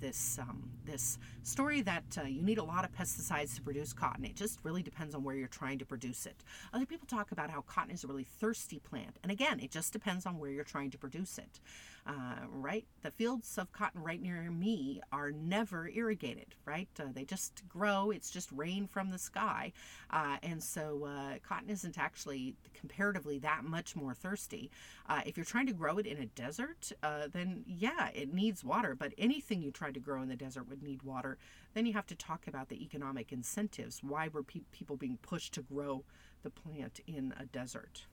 this 0.00 0.38
um, 0.38 0.70
this 0.84 1.18
story 1.42 1.82
that 1.82 2.04
you 2.26 2.42
need 2.42 2.58
a 2.58 2.64
lot 2.64 2.84
of 2.84 2.92
pesticides 2.92 3.54
to 3.56 3.62
produce 3.62 3.92
cotton, 3.92 4.24
it 4.24 4.34
just 4.34 4.58
really 4.62 4.82
depends 4.82 5.14
on 5.14 5.22
where 5.22 5.34
you're 5.36 5.48
trying 5.48 5.78
to 5.78 5.84
produce 5.84 6.26
it. 6.26 6.42
Other 6.72 6.86
people 6.86 7.06
talk 7.06 7.32
about 7.32 7.50
how 7.50 7.62
cotton 7.62 7.92
is 7.92 8.04
a 8.04 8.06
really 8.06 8.24
thirsty 8.24 8.78
plant, 8.78 9.18
and 9.22 9.30
again, 9.30 9.60
it 9.60 9.70
just 9.70 9.92
depends 9.92 10.26
on 10.26 10.38
where 10.38 10.50
you're 10.50 10.64
trying 10.64 10.90
to 10.90 10.98
produce 10.98 11.23
it 11.38 11.60
uh, 12.06 12.34
right? 12.50 12.84
The 13.02 13.10
fields 13.10 13.56
of 13.56 13.72
cotton 13.72 14.02
right 14.02 14.20
near 14.20 14.50
me 14.50 15.00
are 15.10 15.30
never 15.30 15.88
irrigated, 15.88 16.54
right? 16.66 16.88
Uh, 17.00 17.04
they 17.14 17.24
just 17.24 17.66
grow, 17.68 18.10
it's 18.10 18.30
just 18.30 18.52
rain 18.52 18.86
from 18.86 19.10
the 19.10 19.18
sky. 19.18 19.72
Uh, 20.10 20.36
and 20.42 20.62
so 20.62 21.04
uh, 21.04 21.38
cotton 21.46 21.70
isn't 21.70 21.98
actually 21.98 22.56
comparatively 22.74 23.38
that 23.38 23.64
much 23.64 23.96
more 23.96 24.12
thirsty. 24.12 24.70
Uh, 25.08 25.22
if 25.24 25.36
you're 25.36 25.46
trying 25.46 25.66
to 25.66 25.72
grow 25.72 25.96
it 25.96 26.06
in 26.06 26.18
a 26.18 26.26
desert, 26.26 26.92
uh, 27.02 27.28
then 27.32 27.64
yeah, 27.66 28.10
it 28.14 28.34
needs 28.34 28.62
water, 28.62 28.94
but 28.94 29.14
anything 29.16 29.62
you 29.62 29.70
try 29.70 29.90
to 29.90 30.00
grow 30.00 30.20
in 30.20 30.28
the 30.28 30.36
desert 30.36 30.68
would 30.68 30.82
need 30.82 31.02
water. 31.02 31.38
Then 31.72 31.86
you 31.86 31.94
have 31.94 32.06
to 32.06 32.14
talk 32.14 32.46
about 32.46 32.68
the 32.68 32.82
economic 32.82 33.32
incentives. 33.32 34.02
Why 34.02 34.28
were 34.28 34.42
pe- 34.42 34.60
people 34.72 34.96
being 34.96 35.18
pushed 35.22 35.54
to 35.54 35.62
grow 35.62 36.04
the 36.42 36.50
plant 36.50 37.00
in 37.06 37.32
a 37.40 37.46
desert? 37.46 38.04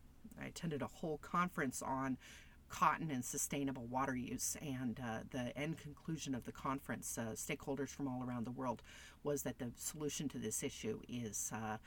I 0.42 0.46
attended 0.46 0.82
a 0.82 0.88
whole 0.88 1.18
conference 1.18 1.82
on 1.82 2.18
cotton 2.72 3.12
and 3.12 3.24
sustainable 3.24 3.86
water 3.86 4.16
use. 4.16 4.56
And 4.62 5.00
uh, 5.00 5.20
the 5.30 5.56
end 5.58 5.78
conclusion 5.78 6.34
of 6.34 6.46
the 6.46 6.52
conference, 6.52 7.18
uh, 7.18 7.34
stakeholders 7.36 7.90
from 7.90 8.08
all 8.08 8.24
around 8.28 8.46
the 8.46 8.52
world, 8.52 8.82
was 9.24 9.44
that 9.44 9.60
the 9.60 9.72
solution 9.76 10.28
to 10.30 10.40
this 10.40 10.64
issue 10.64 11.00
is 11.08 11.52
uh, 11.54 11.78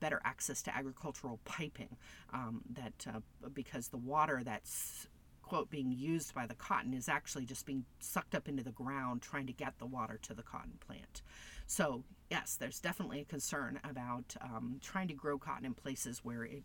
better 0.00 0.20
access 0.24 0.62
to 0.62 0.76
agricultural 0.76 1.38
piping. 1.44 1.96
Um, 2.32 2.62
that 2.70 3.06
uh, 3.08 3.20
because 3.54 3.88
the 3.88 3.96
water 3.98 4.42
that's 4.44 5.06
quote 5.42 5.70
being 5.70 5.92
used 5.92 6.34
by 6.34 6.44
the 6.44 6.56
cotton 6.56 6.92
is 6.92 7.08
actually 7.08 7.44
just 7.44 7.64
being 7.64 7.84
sucked 8.00 8.34
up 8.34 8.48
into 8.48 8.64
the 8.64 8.72
ground 8.72 9.22
trying 9.22 9.46
to 9.46 9.52
get 9.52 9.78
the 9.78 9.86
water 9.86 10.18
to 10.20 10.34
the 10.34 10.42
cotton 10.42 10.76
plant. 10.84 11.22
So 11.68 12.02
yes, 12.30 12.56
there's 12.56 12.80
definitely 12.80 13.20
a 13.20 13.24
concern 13.24 13.78
about 13.88 14.34
um, 14.40 14.80
trying 14.82 15.06
to 15.06 15.14
grow 15.14 15.38
cotton 15.38 15.64
in 15.64 15.74
places 15.74 16.20
where 16.24 16.44
it 16.44 16.64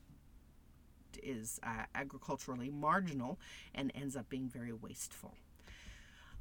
is 1.24 1.60
uh, 1.64 1.84
agriculturally 1.96 2.70
marginal 2.70 3.40
and 3.74 3.92
ends 3.96 4.16
up 4.16 4.30
being 4.30 4.48
very 4.48 4.74
wasteful. 4.74 5.36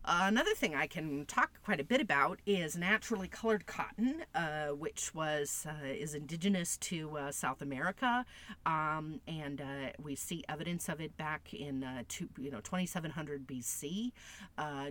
Another 0.05 0.55
thing 0.55 0.75
I 0.75 0.87
can 0.87 1.27
talk 1.27 1.63
quite 1.63 1.79
a 1.79 1.85
bit 1.85 2.01
about 2.01 2.41
is 2.47 2.77
naturally 2.77 3.29
colored 3.29 3.67
cotton, 3.67 4.25
uh, 4.35 4.69
which 4.69 5.15
was 5.15 5.67
uh, 5.69 5.87
is 5.87 6.15
indigenous 6.15 6.79
to 6.79 7.19
uh, 7.19 7.33
South 7.33 7.61
America, 7.61 8.25
um, 8.65 9.21
and 9.29 9.61
uh, 9.61 9.91
we 10.03 10.15
see 10.15 10.43
evidence 10.49 10.89
of 10.89 11.01
it 11.01 11.17
back 11.19 11.53
in 11.53 11.85
uh, 11.85 12.03
two, 12.09 12.29
you 12.39 12.51
know 12.51 12.61
2700 12.61 13.47
BC. 13.47 14.13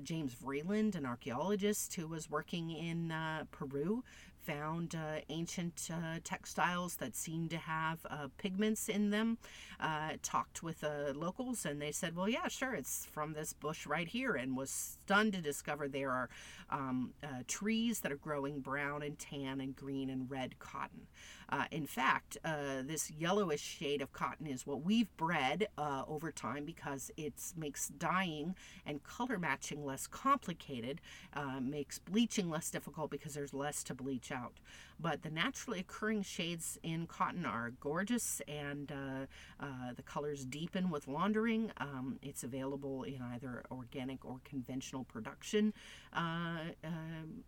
James 0.03 0.35
Vreeland, 0.35 0.95
an 0.95 1.05
archaeologist 1.05 1.93
who 1.95 2.07
was 2.07 2.29
working 2.29 2.69
in 2.69 3.13
Peru, 3.51 4.03
found 4.49 4.95
uh, 4.95 5.21
ancient 5.29 5.89
uh, 5.93 6.19
textiles 6.23 6.95
that 6.95 7.15
seemed 7.15 7.51
to 7.51 7.57
have 7.57 7.99
uh, 8.09 8.27
pigments 8.37 8.89
in 8.89 9.11
them. 9.11 9.37
Uh, 9.79 10.11
talked 10.23 10.63
with 10.63 10.83
uh, 10.83 11.13
locals, 11.13 11.65
and 11.65 11.81
they 11.81 11.91
said, 11.91 12.15
"Well, 12.15 12.27
yeah, 12.27 12.47
sure, 12.47 12.73
it's 12.73 13.05
from 13.05 13.33
this 13.33 13.53
bush 13.53 13.85
right 13.85 14.07
here," 14.07 14.35
and 14.35 14.57
was 14.57 14.71
stunned 14.71 15.33
to 15.33 15.41
discover 15.41 15.87
there 15.87 16.11
are 16.11 16.29
um, 16.71 17.13
trees 17.47 17.99
that 18.01 18.11
are 18.11 18.17
growing 18.17 18.59
brown 18.59 19.03
and 19.03 19.17
tan 19.19 19.61
and 19.61 19.75
green 19.75 20.09
and 20.09 20.29
red 20.29 20.57
cotton. 20.59 21.07
Uh, 21.51 21.65
in 21.71 21.85
fact, 21.85 22.37
uh, 22.45 22.81
this 22.83 23.11
yellowish 23.11 23.61
shade 23.61 24.01
of 24.01 24.13
cotton 24.13 24.47
is 24.47 24.65
what 24.67 24.83
we've 24.83 25.15
bred 25.17 25.67
uh, 25.77 26.03
over 26.07 26.31
time 26.31 26.65
because 26.65 27.11
it 27.17 27.33
makes 27.57 27.89
dyeing 27.89 28.55
and 28.85 29.03
color 29.03 29.37
matching 29.37 29.85
less 29.85 30.07
complicated, 30.07 31.01
uh, 31.33 31.59
makes 31.59 31.99
bleaching 31.99 32.49
less 32.49 32.69
difficult 32.69 33.09
because 33.09 33.33
there's 33.33 33.53
less 33.53 33.83
to 33.83 33.93
bleach 33.93 34.31
out. 34.31 34.53
But 34.99 35.23
the 35.23 35.29
naturally 35.29 35.79
occurring 35.79 36.23
shades 36.23 36.77
in 36.83 37.07
cotton 37.07 37.45
are 37.45 37.71
gorgeous 37.79 38.41
and 38.47 38.91
uh, 38.91 39.63
uh, 39.63 39.93
the 39.95 40.03
colors 40.03 40.45
deepen 40.45 40.89
with 40.89 41.07
laundering. 41.07 41.71
Um, 41.77 42.19
it's 42.21 42.43
available 42.43 43.03
in 43.03 43.21
either 43.33 43.63
organic 43.71 44.25
or 44.25 44.39
conventional 44.43 45.05
production 45.05 45.73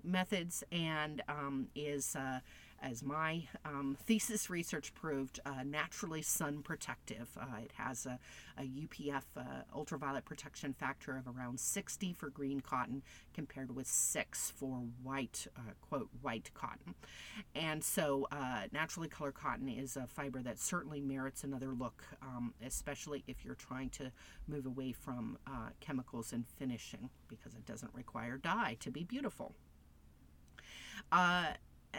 methods 0.04 0.64
and 0.72 1.22
um, 1.28 1.68
is 1.76 2.16
as 2.82 3.04
my 3.04 3.44
um, 3.64 3.96
thesis 4.06 4.50
research 4.50 4.94
proved, 4.94 5.40
uh, 5.46 5.64
naturally 5.64 6.22
sun 6.22 6.62
protective. 6.62 7.30
Uh, 7.40 7.58
it 7.64 7.72
has 7.76 8.06
a, 8.06 8.20
a 8.58 8.64
UPF 8.64 9.24
uh, 9.38 9.42
ultraviolet 9.76 10.26
protection 10.26 10.74
factor 10.74 11.16
of 11.18 11.28
around 11.28 11.60
60 11.60 12.14
for 12.14 12.30
green 12.30 12.60
cotton 12.60 13.04
compared 13.34 13.76
with 13.76 13.88
6 13.88 14.54
for 14.56 14.84
white, 15.04 15.48
uh, 15.56 15.74
quote, 15.82 16.10
white 16.22 16.52
cotton. 16.54 16.96
And 17.56 17.84
so 17.84 18.28
uh, 18.32 18.64
naturally 18.72 19.08
colored 19.08 19.36
cotton 19.36 19.70
is 19.70 19.96
a 19.96 20.08
fiber 20.08 20.42
that 20.42 20.60
certainly 20.60 21.02
merits 21.02 21.44
another 21.44 21.74
look, 21.74 22.04
um, 22.22 22.54
especially 22.66 23.24
if 23.28 23.46
you're 23.46 23.56
trying 23.56 23.90
to 23.92 24.12
move 24.48 24.66
away 24.66 24.92
from 24.92 25.38
uh, 25.46 25.70
chemicals 25.80 26.34
and 26.34 26.46
finishing 26.48 27.10
because 27.28 27.54
it 27.54 27.66
doesn't 27.66 27.94
require 27.94 28.38
dye 28.38 28.78
to 28.80 28.90
be 28.90 29.04
beautiful. 29.04 29.54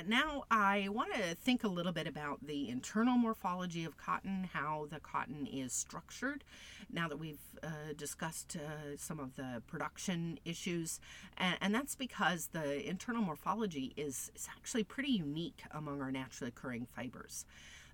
Now 0.07 0.45
I 0.51 0.89
want 0.91 1.13
to 1.15 1.35
think 1.35 1.65
a 1.65 1.69
little 1.69 1.93
bit 1.93 2.07
about 2.07 2.47
the 2.47 2.69
internal 2.69 3.17
morphology 3.17 3.85
of 3.85 3.97
cotton, 3.97 4.49
how 4.53 4.87
the 4.91 5.01
cotton 5.01 5.47
is 5.47 5.73
structured. 5.73 6.45
Now 6.91 7.09
that 7.09 7.19
we've 7.19 7.41
uh, 7.63 7.93
discussed 7.97 8.57
uh, 8.57 8.97
some 8.97 9.21
of 9.21 9.37
the 9.37 9.63
production 9.67 10.39
issues, 10.45 10.99
and, 11.37 11.57
and, 11.61 11.75
that's 11.75 11.95
because 11.95 12.49
the 12.49 12.89
internal 12.89 13.23
morphology 13.23 13.93
is, 13.97 14.31
is 14.35 14.49
actually 14.51 14.85
pretty 14.85 15.13
unique 15.13 15.63
among 15.71 16.03
our 16.03 16.11
naturally 16.11 16.49
occurring 16.49 16.87
fibers. 16.95 17.45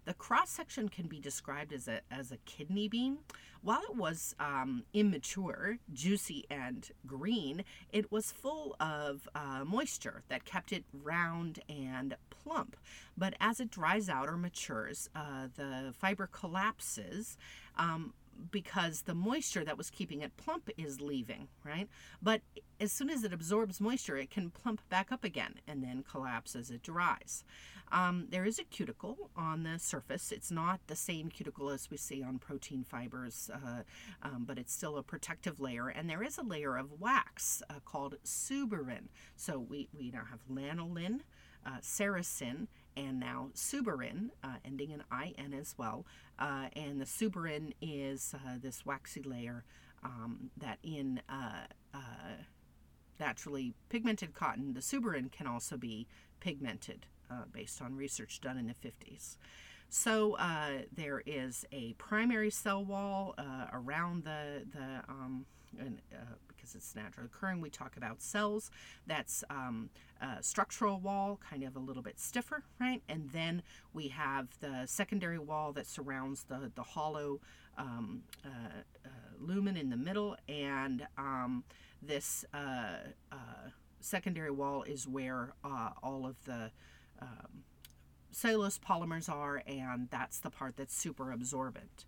The 0.08 0.14
cross 0.14 0.48
section 0.48 0.88
can 0.88 1.06
be 1.06 1.20
described 1.20 1.70
as 1.70 1.86
a, 1.86 2.00
as 2.10 2.32
a 2.32 2.38
kidney 2.46 2.88
bean. 2.88 3.18
While 3.60 3.82
it 3.82 3.94
was 3.94 4.34
um, 4.40 4.84
immature, 4.94 5.76
juicy, 5.92 6.46
and 6.50 6.90
green, 7.06 7.62
it 7.92 8.10
was 8.10 8.32
full 8.32 8.74
of 8.80 9.28
uh, 9.34 9.64
moisture 9.66 10.22
that 10.30 10.46
kept 10.46 10.72
it 10.72 10.84
round 10.94 11.58
and 11.68 12.16
plump. 12.30 12.74
But 13.18 13.34
as 13.38 13.60
it 13.60 13.70
dries 13.70 14.08
out 14.08 14.30
or 14.30 14.38
matures, 14.38 15.10
uh, 15.14 15.48
the 15.54 15.92
fiber 15.92 16.26
collapses. 16.26 17.36
Um, 17.76 18.14
because 18.50 19.02
the 19.02 19.14
moisture 19.14 19.64
that 19.64 19.78
was 19.78 19.90
keeping 19.90 20.22
it 20.22 20.36
plump 20.36 20.70
is 20.76 21.00
leaving, 21.00 21.48
right? 21.64 21.88
But 22.22 22.42
as 22.80 22.92
soon 22.92 23.10
as 23.10 23.24
it 23.24 23.32
absorbs 23.32 23.80
moisture, 23.80 24.16
it 24.16 24.30
can 24.30 24.50
plump 24.50 24.80
back 24.88 25.10
up 25.12 25.24
again 25.24 25.54
and 25.66 25.82
then 25.82 26.04
collapse 26.08 26.54
as 26.54 26.70
it 26.70 26.82
dries. 26.82 27.44
Um, 27.90 28.26
there 28.28 28.44
is 28.44 28.58
a 28.58 28.64
cuticle 28.64 29.30
on 29.34 29.62
the 29.62 29.78
surface. 29.78 30.30
It's 30.30 30.50
not 30.50 30.80
the 30.86 30.96
same 30.96 31.30
cuticle 31.30 31.70
as 31.70 31.90
we 31.90 31.96
see 31.96 32.22
on 32.22 32.38
protein 32.38 32.84
fibers, 32.84 33.50
uh, 33.52 33.82
um, 34.22 34.44
but 34.46 34.58
it's 34.58 34.72
still 34.72 34.98
a 34.98 35.02
protective 35.02 35.58
layer. 35.58 35.88
And 35.88 36.08
there 36.08 36.22
is 36.22 36.38
a 36.38 36.42
layer 36.42 36.76
of 36.76 37.00
wax 37.00 37.62
uh, 37.70 37.80
called 37.84 38.16
suberin. 38.24 39.08
So 39.36 39.58
we, 39.58 39.88
we 39.96 40.10
now 40.10 40.24
have 40.30 40.40
lanolin, 40.50 41.20
uh, 41.64 41.78
and 42.98 43.20
now 43.20 43.50
suberin, 43.54 44.30
uh, 44.42 44.56
ending 44.64 44.90
in 44.90 45.02
in 45.38 45.54
as 45.54 45.74
well. 45.78 46.04
Uh, 46.38 46.66
and 46.74 47.00
the 47.00 47.04
suberin 47.04 47.72
is 47.80 48.34
uh, 48.34 48.56
this 48.60 48.84
waxy 48.84 49.22
layer 49.22 49.64
um, 50.02 50.50
that 50.56 50.78
in 50.82 51.20
naturally 53.20 53.74
pigmented 53.88 54.34
cotton, 54.34 54.74
the 54.74 54.80
suberin 54.80 55.30
can 55.30 55.46
also 55.46 55.76
be 55.76 56.06
pigmented 56.40 57.06
uh, 57.30 57.44
based 57.52 57.82
on 57.82 57.96
research 57.96 58.40
done 58.40 58.56
in 58.56 58.66
the 58.66 58.74
50s. 58.74 59.36
So 59.88 60.36
uh, 60.36 60.82
there 60.94 61.22
is 61.26 61.64
a 61.72 61.94
primary 61.94 62.50
cell 62.50 62.84
wall 62.84 63.34
uh, 63.38 63.66
around 63.72 64.24
the 64.24 64.64
the 64.70 65.02
um, 65.08 65.46
and, 65.78 66.00
uh, 66.12 66.34
because 66.46 66.74
it's 66.74 66.94
naturally 66.94 67.26
occurring, 67.26 67.60
we 67.60 67.70
talk 67.70 67.96
about 67.96 68.22
cells. 68.22 68.70
That's 69.06 69.44
um, 69.50 69.90
structural 70.40 71.00
wall, 71.00 71.38
kind 71.48 71.62
of 71.64 71.76
a 71.76 71.78
little 71.78 72.02
bit 72.02 72.18
stiffer, 72.18 72.62
right? 72.80 73.02
And 73.08 73.30
then 73.32 73.62
we 73.92 74.08
have 74.08 74.48
the 74.60 74.82
secondary 74.86 75.38
wall 75.38 75.72
that 75.72 75.86
surrounds 75.86 76.44
the 76.44 76.70
the 76.74 76.82
hollow 76.82 77.40
um, 77.78 78.22
uh, 78.44 78.48
uh, 79.06 79.08
lumen 79.40 79.76
in 79.76 79.90
the 79.90 79.96
middle, 79.96 80.36
and 80.48 81.06
um, 81.16 81.64
this 82.02 82.44
secondary 84.00 84.50
wall 84.50 84.82
is 84.82 85.06
where 85.08 85.52
all 86.02 86.26
of 86.26 86.44
the 86.44 86.70
um, 87.20 87.64
cellulose 88.30 88.78
polymers 88.78 89.28
are, 89.28 89.62
and 89.66 90.08
that's 90.10 90.38
the 90.40 90.50
part 90.50 90.76
that's 90.76 90.94
super 90.94 91.32
absorbent. 91.32 92.04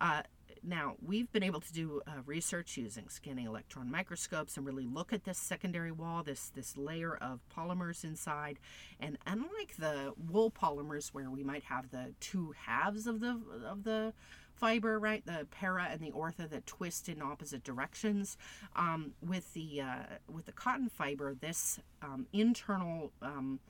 Uh, 0.00 0.22
now, 0.62 0.96
we've 1.04 1.30
been 1.32 1.42
able 1.42 1.60
to 1.60 1.72
do 1.72 2.02
uh, 2.06 2.22
research 2.26 2.76
using 2.76 3.08
scanning 3.08 3.46
electron 3.46 3.90
microscopes 3.90 4.56
and 4.56 4.66
really 4.66 4.86
look 4.86 5.12
at 5.12 5.24
this 5.24 5.38
secondary 5.38 5.92
wall, 5.92 6.22
this, 6.22 6.50
this 6.50 6.76
layer 6.76 7.16
of 7.16 7.40
polymers 7.56 8.04
inside. 8.04 8.58
And 8.98 9.18
unlike 9.26 9.76
the 9.78 10.12
wool 10.30 10.50
polymers, 10.50 11.08
where 11.08 11.30
we 11.30 11.42
might 11.42 11.64
have 11.64 11.90
the 11.90 12.14
two 12.20 12.54
halves 12.66 13.06
of 13.06 13.20
the, 13.20 13.40
of 13.66 13.84
the 13.84 14.12
fiber, 14.54 14.98
right, 14.98 15.24
the 15.24 15.46
para 15.50 15.88
and 15.90 16.00
the 16.00 16.10
ortho 16.10 16.48
that 16.48 16.66
twist 16.66 17.08
in 17.08 17.22
opposite 17.22 17.64
directions, 17.64 18.36
um, 18.76 19.12
with, 19.22 19.52
the, 19.54 19.80
uh, 19.80 20.02
with 20.28 20.46
the 20.46 20.52
cotton 20.52 20.88
fiber, 20.88 21.34
this 21.34 21.80
um, 22.02 22.26
internal 22.32 23.12
um, 23.22 23.60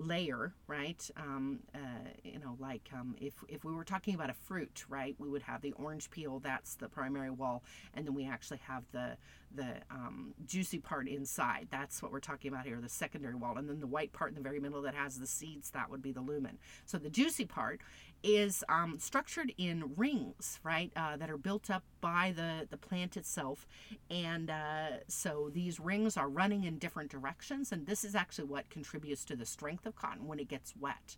layer, 0.00 0.54
right? 0.66 1.08
Um, 1.16 1.60
uh, 1.74 1.78
you 2.24 2.38
know, 2.38 2.56
like 2.58 2.88
um, 2.92 3.14
if, 3.20 3.34
if 3.48 3.64
we 3.64 3.72
were 3.72 3.84
talking 3.84 4.14
about 4.14 4.30
a 4.30 4.34
fruit, 4.34 4.84
right, 4.88 5.14
we 5.18 5.28
would 5.28 5.42
have 5.42 5.60
the 5.60 5.72
orange 5.72 6.10
peel, 6.10 6.40
that's 6.40 6.74
the 6.74 6.88
primary 6.88 7.30
wall, 7.30 7.62
and 7.94 8.06
then 8.06 8.14
we 8.14 8.26
actually 8.26 8.60
have 8.66 8.84
the, 8.92 9.16
the 9.54 9.76
um, 9.90 10.32
juicy 10.46 10.78
part 10.78 11.06
inside. 11.06 11.68
That's 11.70 12.02
what 12.02 12.12
we're 12.12 12.20
talking 12.20 12.52
about 12.52 12.64
here, 12.66 12.80
the 12.80 12.88
secondary 12.88 13.34
wall. 13.34 13.58
And 13.58 13.68
then 13.68 13.80
the 13.80 13.86
white 13.86 14.12
part 14.12 14.30
in 14.30 14.36
the 14.36 14.40
very 14.40 14.58
middle 14.58 14.82
that 14.82 14.94
has 14.94 15.18
the 15.18 15.26
seeds, 15.26 15.70
that 15.70 15.90
would 15.90 16.02
be 16.02 16.12
the 16.12 16.20
lumen. 16.20 16.58
So 16.86 16.98
the 16.98 17.10
juicy 17.10 17.44
part 17.44 17.80
is 18.22 18.64
um, 18.68 18.98
structured 18.98 19.52
in 19.56 19.92
rings, 19.96 20.60
right, 20.62 20.92
uh, 20.96 21.16
that 21.16 21.30
are 21.30 21.38
built 21.38 21.70
up 21.70 21.82
by 22.00 22.32
the, 22.34 22.66
the 22.70 22.76
plant 22.76 23.16
itself. 23.16 23.66
And 24.10 24.50
uh, 24.50 24.98
so 25.08 25.50
these 25.52 25.80
rings 25.80 26.16
are 26.16 26.28
running 26.28 26.64
in 26.64 26.78
different 26.78 27.10
directions, 27.10 27.72
and 27.72 27.86
this 27.86 28.04
is 28.04 28.14
actually 28.14 28.44
what 28.44 28.68
contributes 28.70 29.24
to 29.26 29.36
the 29.36 29.46
strength 29.46 29.86
of 29.86 29.96
cotton 29.96 30.26
when 30.26 30.38
it 30.38 30.48
gets 30.48 30.74
wet. 30.76 31.16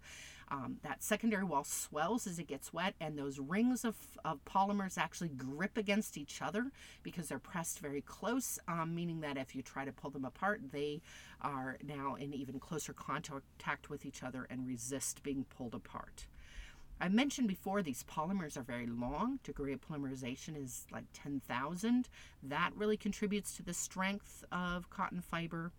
Um, 0.48 0.76
that 0.82 1.02
secondary 1.02 1.44
wall 1.44 1.64
swells 1.64 2.26
as 2.26 2.38
it 2.38 2.46
gets 2.46 2.74
wet, 2.74 2.94
and 3.00 3.16
those 3.16 3.38
rings 3.38 3.86
of, 3.86 3.96
of 4.22 4.44
polymers 4.44 4.98
actually 4.98 5.30
grip 5.30 5.78
against 5.78 6.18
each 6.18 6.42
other 6.42 6.70
because 7.02 7.28
they're 7.28 7.38
pressed 7.38 7.78
very 7.78 8.02
close, 8.02 8.58
um, 8.68 8.94
meaning 8.94 9.22
that 9.22 9.38
if 9.38 9.56
you 9.56 9.62
try 9.62 9.86
to 9.86 9.92
pull 9.92 10.10
them 10.10 10.26
apart, 10.26 10.60
they 10.70 11.00
are 11.40 11.78
now 11.82 12.16
in 12.16 12.34
even 12.34 12.60
closer 12.60 12.92
contact 12.92 13.88
with 13.88 14.04
each 14.04 14.22
other 14.22 14.46
and 14.50 14.66
resist 14.66 15.22
being 15.22 15.44
pulled 15.44 15.74
apart. 15.74 16.26
I 17.02 17.08
mentioned 17.08 17.48
before 17.48 17.82
these 17.82 18.04
polymers 18.04 18.56
are 18.56 18.62
very 18.62 18.86
long. 18.86 19.40
Degree 19.42 19.72
of 19.72 19.80
polymerization 19.80 20.56
is 20.56 20.86
like 20.92 21.06
10,000. 21.12 22.08
That 22.44 22.70
really 22.76 22.96
contributes 22.96 23.56
to 23.56 23.64
the 23.64 23.74
strength 23.74 24.44
of 24.52 24.88
cotton 24.88 25.20
fiber. 25.20 25.72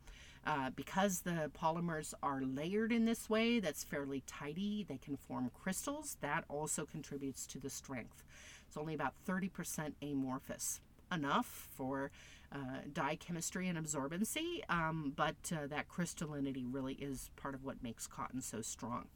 Uh, 0.46 0.72
because 0.76 1.22
the 1.22 1.50
polymers 1.58 2.14
are 2.22 2.42
layered 2.42 2.92
in 2.92 3.06
this 3.06 3.30
way, 3.30 3.62
that's 3.62 3.86
fairly 3.86 4.22
tidy, 4.28 4.84
they 4.84 4.98
can 4.98 5.16
form 5.16 5.50
crystals. 5.54 6.18
That 6.20 6.44
also 6.50 6.86
contributes 6.86 7.48
to 7.48 7.58
the 7.58 7.70
strength. 7.70 8.26
It's 8.68 8.76
only 8.76 8.94
about 8.94 9.14
30% 9.26 9.94
amorphous. 10.02 10.82
Enough 11.10 11.70
for 11.74 12.12
uh, 12.52 12.82
dye 12.92 13.16
chemistry 13.16 13.70
and 13.70 13.78
absorbency, 13.78 14.60
um, 14.68 15.14
but 15.16 15.36
uh, 15.54 15.68
that 15.68 15.88
crystallinity 15.88 16.66
really 16.70 16.96
is 16.96 17.30
part 17.38 17.56
of 17.56 17.64
what 17.64 17.82
makes 17.82 18.08
cotton 18.08 18.42
so 18.42 18.62
strong. 18.62 19.08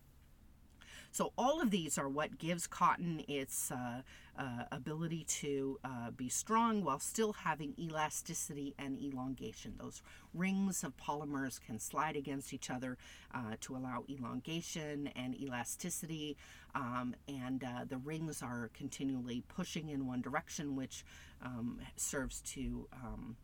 So 1.11 1.33
all 1.37 1.61
of 1.61 1.71
these 1.71 1.97
are 1.97 2.09
what 2.09 2.37
gives 2.37 2.67
cotton 2.67 3.23
its 3.27 3.71
uh, 3.71 4.01
uh, 4.37 4.63
ability 4.71 5.23
to 5.23 5.79
uh, 5.83 6.11
be 6.11 6.29
strong 6.29 6.83
while 6.83 6.99
still 6.99 7.33
having 7.33 7.73
elasticity 7.79 8.75
and 8.77 9.01
elongation. 9.01 9.73
Those 9.79 10.03
rings 10.33 10.83
of 10.83 10.95
polymers 10.97 11.59
can 11.59 11.79
slide 11.79 12.15
against 12.15 12.53
each 12.53 12.69
other 12.69 12.97
uh, 13.33 13.55
to 13.61 13.75
allow 13.75 14.03
elongation 14.09 15.09
and 15.15 15.39
elasticity, 15.41 16.37
um, 16.75 17.15
and 17.27 17.63
uh, 17.63 17.85
the 17.87 17.97
rings 17.97 18.43
are 18.43 18.69
continually 18.73 19.43
pushing 19.47 19.89
in 19.89 20.05
one 20.05 20.21
direction, 20.21 20.75
which 20.75 21.03
um, 21.43 21.79
serves 21.95 22.41
to 22.41 22.87
um, 22.93 23.35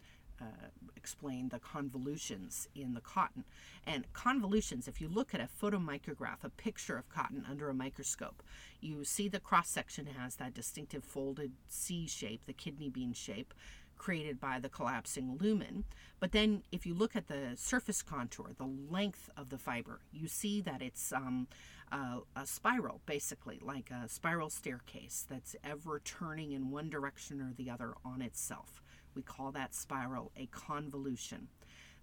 uh, 0.43 0.67
explain 0.95 1.49
the 1.49 1.59
convolutions 1.59 2.67
in 2.75 2.93
the 2.93 3.01
cotton. 3.01 3.43
And 3.85 4.11
convolutions, 4.13 4.87
if 4.87 5.01
you 5.01 5.07
look 5.07 5.33
at 5.33 5.41
a 5.41 5.49
photomicrograph, 5.61 6.43
a 6.43 6.49
picture 6.49 6.97
of 6.97 7.09
cotton 7.09 7.45
under 7.49 7.69
a 7.69 7.73
microscope, 7.73 8.43
you 8.81 9.03
see 9.03 9.27
the 9.27 9.39
cross 9.39 9.69
section 9.69 10.05
has 10.05 10.35
that 10.37 10.53
distinctive 10.53 11.03
folded 11.03 11.51
C 11.67 12.07
shape, 12.07 12.41
the 12.45 12.53
kidney 12.53 12.89
bean 12.89 13.13
shape 13.13 13.53
created 13.97 14.39
by 14.39 14.59
the 14.59 14.69
collapsing 14.69 15.37
lumen. 15.39 15.85
But 16.19 16.33
then, 16.33 16.63
if 16.71 16.85
you 16.85 16.93
look 16.93 17.15
at 17.15 17.27
the 17.27 17.53
surface 17.55 18.01
contour, 18.01 18.51
the 18.57 18.69
length 18.89 19.29
of 19.37 19.49
the 19.49 19.57
fiber, 19.57 19.99
you 20.11 20.27
see 20.27 20.61
that 20.61 20.81
it's 20.81 21.13
um, 21.13 21.47
uh, 21.91 22.19
a 22.35 22.45
spiral, 22.45 23.01
basically, 23.05 23.59
like 23.61 23.91
a 23.91 24.09
spiral 24.09 24.49
staircase 24.49 25.25
that's 25.29 25.55
ever 25.63 26.01
turning 26.03 26.51
in 26.51 26.71
one 26.71 26.89
direction 26.89 27.39
or 27.39 27.53
the 27.55 27.69
other 27.69 27.93
on 28.03 28.21
itself. 28.21 28.82
We 29.15 29.21
call 29.21 29.51
that 29.51 29.73
spiral 29.73 30.31
a 30.37 30.47
convolution. 30.47 31.47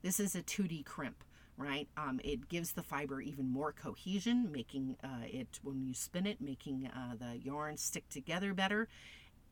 This 0.02 0.20
is 0.20 0.34
a 0.34 0.42
2D 0.42 0.84
crimp, 0.84 1.22
right? 1.56 1.88
Um, 1.96 2.20
it 2.24 2.48
gives 2.48 2.72
the 2.72 2.82
fiber 2.82 3.20
even 3.20 3.48
more 3.48 3.72
cohesion, 3.72 4.50
making 4.50 4.96
uh, 5.04 5.24
it, 5.24 5.60
when 5.62 5.82
you 5.82 5.94
spin 5.94 6.26
it, 6.26 6.40
making 6.40 6.90
uh, 6.94 7.16
the 7.18 7.38
yarn 7.38 7.76
stick 7.76 8.08
together 8.08 8.54
better. 8.54 8.88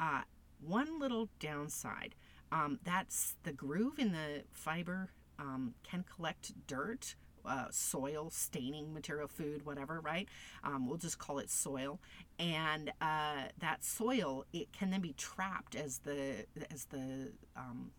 Uh, 0.01 0.23
one 0.61 0.99
little 0.99 1.29
downside 1.39 2.15
um, 2.51 2.79
that's 2.85 3.37
the 3.43 3.53
groove 3.53 3.99
in 3.99 4.13
the 4.13 4.45
fiber 4.53 5.11
um, 5.39 5.75
can 5.83 6.05
collect 6.05 6.53
dirt. 6.67 7.15
Uh, 7.45 7.67
soil, 7.71 8.31
staining 8.31 8.93
material, 8.93 9.29
food, 9.29 9.65
whatever, 9.65 10.01
right? 10.01 10.29
Um, 10.65 10.87
we'll 10.87 10.99
just 10.99 11.19
call 11.19 11.39
it 11.39 11.51
soil, 11.51 12.01
and 12.39 12.91
uh, 13.01 13.49
that 13.59 13.85
soil 13.85 14.45
it 14.53 14.73
can 14.73 14.91
then 14.91 15.01
be 15.01 15.15
trapped 15.15 15.75
as 15.75 15.99
the 15.99 16.47
as 16.71 16.85
the 16.87 17.33
um, 17.57 17.91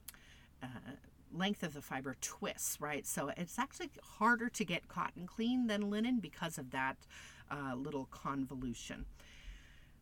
uh, 0.62 0.68
length 1.32 1.64
of 1.64 1.74
the 1.74 1.82
fiber 1.82 2.16
twists, 2.22 2.80
right? 2.82 3.06
So 3.06 3.32
it's 3.38 3.60
actually 3.60 3.90
harder 4.04 4.50
to 4.50 4.66
get 4.66 4.88
cotton 4.88 5.28
clean 5.28 5.68
than 5.68 5.90
linen 5.90 6.20
because 6.20 6.58
of 6.58 6.72
that 6.72 6.98
uh, 7.52 7.76
little 7.76 8.06
convolution. 8.06 9.06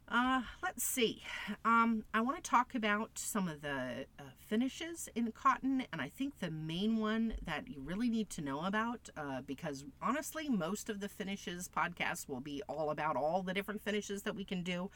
Uh, 0.09 0.41
let's 0.63 0.85
see. 0.85 1.21
Um, 1.65 2.05
I 2.13 2.21
want 2.21 2.41
to 2.41 2.49
talk 2.49 2.73
about 2.75 3.11
some 3.15 3.49
of 3.49 3.61
the 3.61 4.05
uh, 4.17 4.23
finishes 4.39 5.09
in 5.15 5.33
cotton, 5.33 5.83
and 5.91 6.01
I 6.01 6.07
think 6.07 6.39
the 6.39 6.49
main 6.49 6.97
one 6.97 7.33
that 7.45 7.67
you 7.67 7.81
really 7.81 8.09
need 8.09 8.29
to 8.31 8.41
know 8.41 8.61
about, 8.63 9.09
uh, 9.17 9.41
because 9.45 9.83
honestly, 10.01 10.47
most 10.47 10.89
of 10.89 11.01
the 11.01 11.09
finishes 11.09 11.67
podcast 11.67 12.29
will 12.29 12.39
be 12.39 12.63
all 12.69 12.89
about 12.89 13.17
all 13.17 13.41
the 13.41 13.53
different 13.53 13.81
finishes 13.81 14.21
that 14.21 14.33
we 14.33 14.45
can 14.45 14.63
do. 14.63 14.89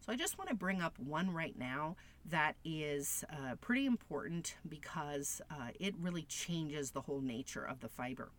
So 0.00 0.12
I 0.12 0.16
just 0.16 0.36
want 0.36 0.50
to 0.50 0.56
bring 0.56 0.82
up 0.82 0.98
one 0.98 1.30
right 1.32 1.58
now 1.58 1.96
that 2.26 2.56
is 2.64 3.24
uh, 3.30 3.54
pretty 3.60 3.86
important 3.86 4.56
because 4.68 5.40
uh, 5.50 5.68
it 5.80 5.94
really 5.98 6.24
changes 6.24 6.90
the 6.90 7.00
whole 7.02 7.20
nature 7.22 7.64
of 7.64 7.80
the 7.80 7.88
fiber. 7.88 8.30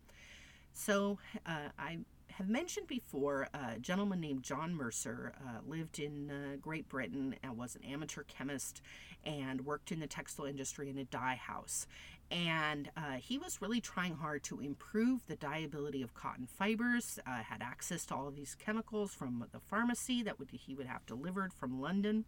So 0.73 1.19
uh, 1.45 1.69
I 1.77 1.99
have 2.37 2.49
mentioned 2.49 2.87
before, 2.87 3.47
a 3.53 3.79
gentleman 3.79 4.19
named 4.19 4.43
John 4.43 4.73
Mercer 4.73 5.33
uh, 5.39 5.59
lived 5.67 5.99
in 5.99 6.31
uh, 6.31 6.55
Great 6.59 6.89
Britain 6.89 7.35
and 7.43 7.57
was 7.57 7.75
an 7.75 7.83
amateur 7.83 8.23
chemist 8.23 8.81
and 9.23 9.65
worked 9.65 9.91
in 9.91 9.99
the 9.99 10.07
textile 10.07 10.45
industry 10.45 10.89
in 10.89 10.97
a 10.97 11.05
dye 11.05 11.35
house. 11.35 11.85
And 12.31 12.89
uh, 12.97 13.17
he 13.19 13.37
was 13.37 13.61
really 13.61 13.79
trying 13.79 14.15
hard 14.15 14.43
to 14.45 14.59
improve 14.59 15.25
the 15.27 15.35
dyeability 15.35 16.03
of 16.03 16.15
cotton 16.15 16.47
fibers, 16.47 17.19
uh, 17.27 17.43
had 17.43 17.61
access 17.61 18.05
to 18.07 18.15
all 18.15 18.27
of 18.27 18.35
these 18.35 18.55
chemicals 18.55 19.13
from 19.13 19.45
the 19.51 19.59
pharmacy 19.59 20.23
that 20.23 20.39
would, 20.39 20.49
he 20.51 20.73
would 20.73 20.87
have 20.87 21.05
delivered 21.05 21.53
from 21.53 21.79
London. 21.79 22.25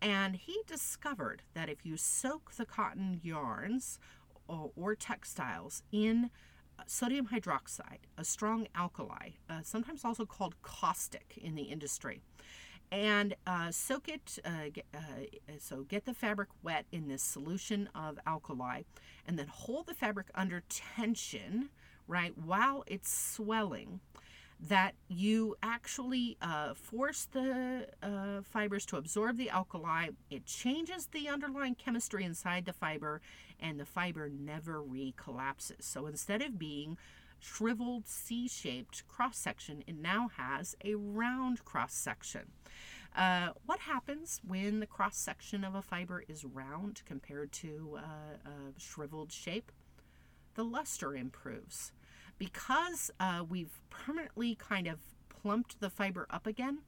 And 0.00 0.36
he 0.36 0.62
discovered 0.66 1.42
that 1.52 1.68
if 1.68 1.84
you 1.84 1.98
soak 1.98 2.52
the 2.52 2.64
cotton 2.64 3.20
yarns 3.22 3.98
or, 4.48 4.70
or 4.74 4.94
textiles 4.94 5.82
in 5.92 6.30
sodium 6.86 7.28
hydroxide, 7.28 8.00
a 8.18 8.24
strong 8.24 8.66
alkali, 8.74 9.30
uh, 9.48 9.60
sometimes 9.62 10.04
also 10.04 10.24
called 10.24 10.60
caustic 10.62 11.38
in 11.40 11.54
the 11.54 11.62
industry. 11.62 12.20
And 12.92 13.36
uh, 13.46 13.70
soak 13.70 14.08
it, 14.08 14.38
uh, 14.44 14.70
get, 14.72 14.84
uh, 14.94 15.52
so 15.58 15.82
get 15.82 16.06
the 16.06 16.14
fabric 16.14 16.48
wet 16.62 16.86
in 16.90 17.06
this 17.06 17.22
solution 17.22 17.88
of 17.94 18.18
alkali, 18.26 18.82
and 19.26 19.38
then 19.38 19.46
hold 19.48 19.86
the 19.86 19.94
fabric 19.94 20.26
under 20.34 20.62
tension, 20.68 21.70
right, 22.08 22.36
while 22.36 22.82
it's 22.86 23.12
swelling 23.12 24.00
that 24.68 24.94
you 25.08 25.56
actually 25.62 26.36
uh, 26.42 26.74
force 26.74 27.26
the 27.32 27.86
uh, 28.02 28.42
fibers 28.42 28.84
to 28.86 28.96
absorb 28.96 29.38
the 29.38 29.50
alkali. 29.50 30.08
It 30.30 30.44
changes 30.44 31.06
the 31.06 31.28
underlying 31.28 31.74
chemistry 31.74 32.24
inside 32.24 32.66
the 32.66 32.72
fiber, 32.72 33.20
and 33.58 33.80
the 33.80 33.86
fiber 33.86 34.28
never 34.28 34.82
recollapses. 34.82 35.82
So 35.82 36.06
instead 36.06 36.42
of 36.42 36.58
being 36.58 36.98
shriveled 37.38 38.06
C 38.06 38.48
shaped 38.48 39.08
cross 39.08 39.38
section, 39.38 39.82
it 39.86 39.96
now 39.96 40.30
has 40.36 40.76
a 40.84 40.94
round 40.94 41.64
cross 41.64 41.94
section. 41.94 42.52
Uh, 43.16 43.48
what 43.66 43.80
happens 43.80 44.40
when 44.46 44.80
the 44.80 44.86
cross 44.86 45.16
section 45.16 45.64
of 45.64 45.74
a 45.74 45.82
fiber 45.82 46.22
is 46.28 46.44
round 46.44 47.02
compared 47.06 47.50
to 47.50 47.98
uh, 47.98 48.48
a 48.48 48.80
shriveled 48.80 49.32
shape? 49.32 49.72
The 50.54 50.64
luster 50.64 51.14
improves 51.16 51.92
because 52.40 53.10
uh, 53.20 53.44
we've 53.46 53.82
permanently 53.90 54.54
kind 54.56 54.88
of 54.88 54.98
plumped 55.28 55.78
the 55.78 55.90
fiber 55.90 56.26
up 56.30 56.46
again, 56.46 56.78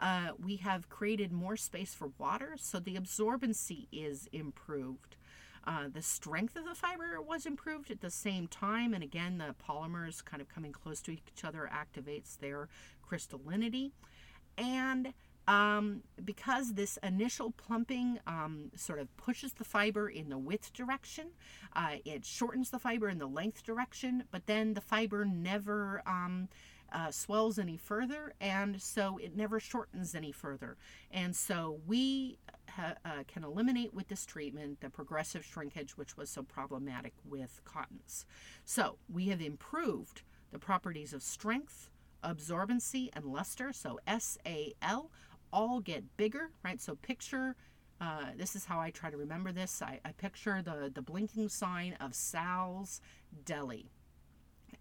uh, 0.00 0.28
we 0.42 0.56
have 0.56 0.88
created 0.88 1.32
more 1.32 1.56
space 1.56 1.92
for 1.92 2.12
water, 2.16 2.54
so 2.56 2.78
the 2.78 2.94
absorbency 2.94 3.88
is 3.92 4.28
improved. 4.32 5.16
Uh, 5.66 5.88
the 5.92 6.00
strength 6.00 6.56
of 6.56 6.64
the 6.64 6.76
fiber 6.76 7.20
was 7.20 7.44
improved 7.44 7.90
at 7.90 8.00
the 8.00 8.08
same 8.08 8.46
time, 8.46 8.94
and 8.94 9.02
again, 9.02 9.36
the 9.38 9.54
polymers 9.68 10.24
kind 10.24 10.40
of 10.40 10.48
coming 10.48 10.72
close 10.72 11.02
to 11.02 11.10
each 11.10 11.44
other 11.44 11.68
activates 11.70 12.38
their 12.38 12.68
crystallinity. 13.06 13.90
And 14.56 15.12
um, 15.50 16.04
because 16.24 16.74
this 16.74 16.96
initial 17.02 17.50
plumping 17.50 18.20
um, 18.28 18.70
sort 18.76 19.00
of 19.00 19.14
pushes 19.16 19.52
the 19.54 19.64
fiber 19.64 20.08
in 20.08 20.28
the 20.28 20.38
width 20.38 20.72
direction, 20.72 21.26
uh, 21.74 21.96
it 22.04 22.24
shortens 22.24 22.70
the 22.70 22.78
fiber 22.78 23.08
in 23.08 23.18
the 23.18 23.26
length 23.26 23.64
direction, 23.64 24.22
but 24.30 24.46
then 24.46 24.74
the 24.74 24.80
fiber 24.80 25.24
never 25.24 26.02
um, 26.06 26.48
uh, 26.92 27.10
swells 27.10 27.58
any 27.58 27.76
further, 27.76 28.32
and 28.40 28.80
so 28.80 29.18
it 29.18 29.36
never 29.36 29.58
shortens 29.58 30.14
any 30.14 30.30
further. 30.30 30.76
And 31.10 31.34
so 31.34 31.80
we 31.84 32.38
ha- 32.68 32.94
uh, 33.04 33.24
can 33.26 33.42
eliminate 33.42 33.92
with 33.92 34.06
this 34.06 34.24
treatment 34.24 34.80
the 34.80 34.88
progressive 34.88 35.44
shrinkage, 35.44 35.96
which 35.96 36.16
was 36.16 36.30
so 36.30 36.44
problematic 36.44 37.14
with 37.24 37.60
cottons. 37.64 38.24
So 38.64 38.98
we 39.12 39.26
have 39.28 39.40
improved 39.40 40.22
the 40.52 40.60
properties 40.60 41.12
of 41.12 41.24
strength, 41.24 41.90
absorbency, 42.22 43.08
and 43.14 43.24
luster. 43.24 43.72
So 43.72 43.98
SAL 44.06 45.10
all 45.52 45.80
get 45.80 46.16
bigger, 46.16 46.50
right? 46.64 46.80
So 46.80 46.96
picture, 46.96 47.56
uh, 48.00 48.26
this 48.36 48.56
is 48.56 48.64
how 48.64 48.80
I 48.80 48.90
try 48.90 49.10
to 49.10 49.16
remember 49.16 49.52
this. 49.52 49.82
I, 49.82 50.00
I 50.04 50.12
picture 50.12 50.62
the, 50.62 50.90
the 50.94 51.02
blinking 51.02 51.48
sign 51.48 51.96
of 52.00 52.14
Sal's 52.14 53.00
Deli. 53.44 53.90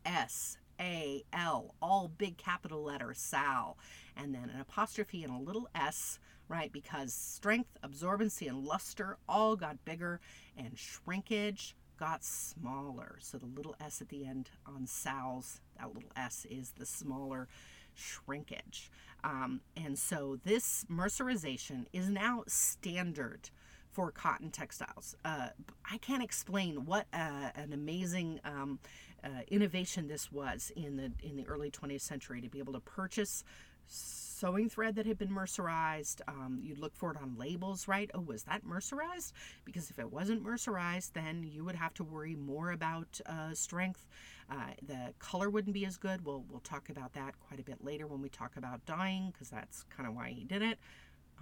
S 0.06 0.58
A 0.80 1.24
L, 1.34 1.76
all 1.82 2.08
big 2.08 2.38
capital 2.38 2.84
letter 2.84 3.14
Sal, 3.14 3.78
and 4.16 4.34
then 4.34 4.50
an 4.54 4.62
apostrophe 4.62 5.24
and 5.24 5.34
a 5.34 5.44
little 5.44 5.68
S, 5.76 6.20
right? 6.48 6.72
Because 6.72 7.14
strength, 7.14 7.78
absorbency, 7.84 8.48
and 8.48 8.64
luster 8.64 9.18
all 9.28 9.58
got 9.58 9.84
bigger, 9.84 10.22
and 10.56 10.78
shrinkage 10.80 11.76
got 12.00 12.24
smaller. 12.24 13.18
So 13.20 13.38
the 13.38 13.46
little 13.46 13.76
S 13.82 14.02
at 14.02 14.08
the 14.08 14.26
end 14.26 14.52
on 14.66 14.88
Sal's, 14.88 15.60
that 15.78 15.94
little 15.94 16.12
S 16.16 16.46
is 16.50 16.72
the 16.72 16.86
smaller 16.86 17.50
shrinkage. 18.00 18.92
Um, 19.24 19.62
and 19.76 19.98
so 19.98 20.40
this 20.44 20.86
mercerization 20.90 21.86
is 21.92 22.10
now 22.10 22.44
standard 22.48 23.50
for 23.92 24.12
cotton 24.12 24.52
textiles. 24.52 25.16
Uh, 25.26 25.50
I 25.90 25.98
can't 25.98 26.24
explain 26.24 26.86
what 26.86 27.08
uh, 27.14 27.50
an 27.56 27.74
amazing 27.74 28.40
um, 28.46 28.80
uh, 29.24 29.42
innovation 29.50 30.08
this 30.08 30.32
was 30.32 30.72
in 30.76 30.96
the 30.96 31.12
in 31.22 31.36
the 31.36 31.46
early 31.48 31.72
20th 31.72 32.02
century 32.02 32.42
to 32.42 32.50
be 32.50 32.60
able 32.60 32.74
to 32.74 32.80
purchase 32.80 33.44
sewing 34.40 34.70
thread 34.70 34.96
that 34.96 35.06
had 35.06 35.18
been 35.18 35.30
mercerized. 35.30 36.22
Um, 36.28 36.60
you'd 36.62 36.80
look 36.80 36.96
for 36.96 37.12
it 37.12 37.18
on 37.22 37.36
labels, 37.38 37.88
right? 37.88 38.10
Oh, 38.14 38.22
was 38.22 38.44
that 38.44 38.66
mercerized? 38.66 39.34
Because 39.66 39.90
if 39.90 40.00
it 40.00 40.12
wasn't 40.12 40.44
mercerized, 40.44 41.14
then 41.14 41.44
you 41.44 41.66
would 41.66 41.76
have 41.76 41.94
to 41.96 42.04
worry 42.04 42.36
more 42.36 42.72
about 42.72 43.20
uh, 43.26 43.54
strength. 43.54 44.08
Uh, 44.50 44.72
the 44.88 45.14
color 45.20 45.50
wouldn't 45.50 45.74
be 45.74 45.86
as 45.86 45.98
good. 45.98 46.26
We'll, 46.26 46.46
we'll 46.50 46.62
talk 46.62 46.90
about 46.90 47.14
that 47.14 47.40
quite 47.40 47.60
a 47.60 47.64
bit 47.64 47.84
later 47.84 48.08
when 48.08 48.22
we 48.22 48.30
talk 48.30 48.56
about 48.56 48.86
dyeing, 48.86 49.32
because 49.32 49.50
that's 49.50 49.84
kind 49.96 50.08
of 50.08 50.16
why 50.16 50.30
he 50.30 50.46
did 50.46 50.62
it. 50.62 50.80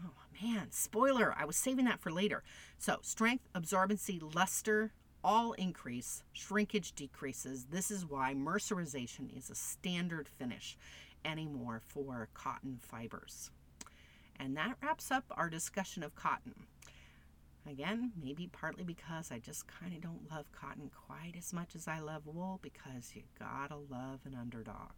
Oh 0.04 0.12
man, 0.42 0.68
spoiler, 0.72 1.34
I 1.38 1.46
was 1.46 1.56
saving 1.56 1.86
that 1.86 2.00
for 2.00 2.12
later. 2.12 2.44
So, 2.78 2.98
strength, 3.02 3.48
absorbency, 3.56 4.22
luster, 4.36 4.92
all 5.24 5.54
increase, 5.54 6.24
shrinkage 6.34 6.94
decreases. 6.94 7.66
This 7.66 7.90
is 7.90 8.06
why 8.06 8.36
mercerization 8.36 9.36
is 9.36 9.50
a 9.50 9.56
standard 9.56 10.28
finish 10.28 10.78
anymore 11.26 11.82
for 11.88 12.30
cotton 12.34 12.80
fibers. 12.82 13.52
And 14.40 14.56
that 14.58 14.76
wraps 14.82 15.12
up 15.12 15.26
our 15.32 15.50
discussion 15.50 16.04
of 16.04 16.16
cotton. 16.16 16.54
Again, 17.70 18.14
maybe 18.22 18.48
partly 18.52 18.84
because 18.84 19.32
I 19.32 19.40
just 19.40 19.68
kind 19.68 19.94
of 19.94 20.02
don't 20.02 20.32
love 20.32 20.52
cotton 20.52 20.90
quite 21.08 21.34
as 21.38 21.52
much 21.54 21.76
as 21.76 21.88
I 21.88 22.00
love 22.00 22.26
wool 22.26 22.60
because 22.62 23.12
you 23.14 23.24
gotta 23.38 23.76
love 23.76 24.22
an 24.26 24.36
underdog. 24.40 24.94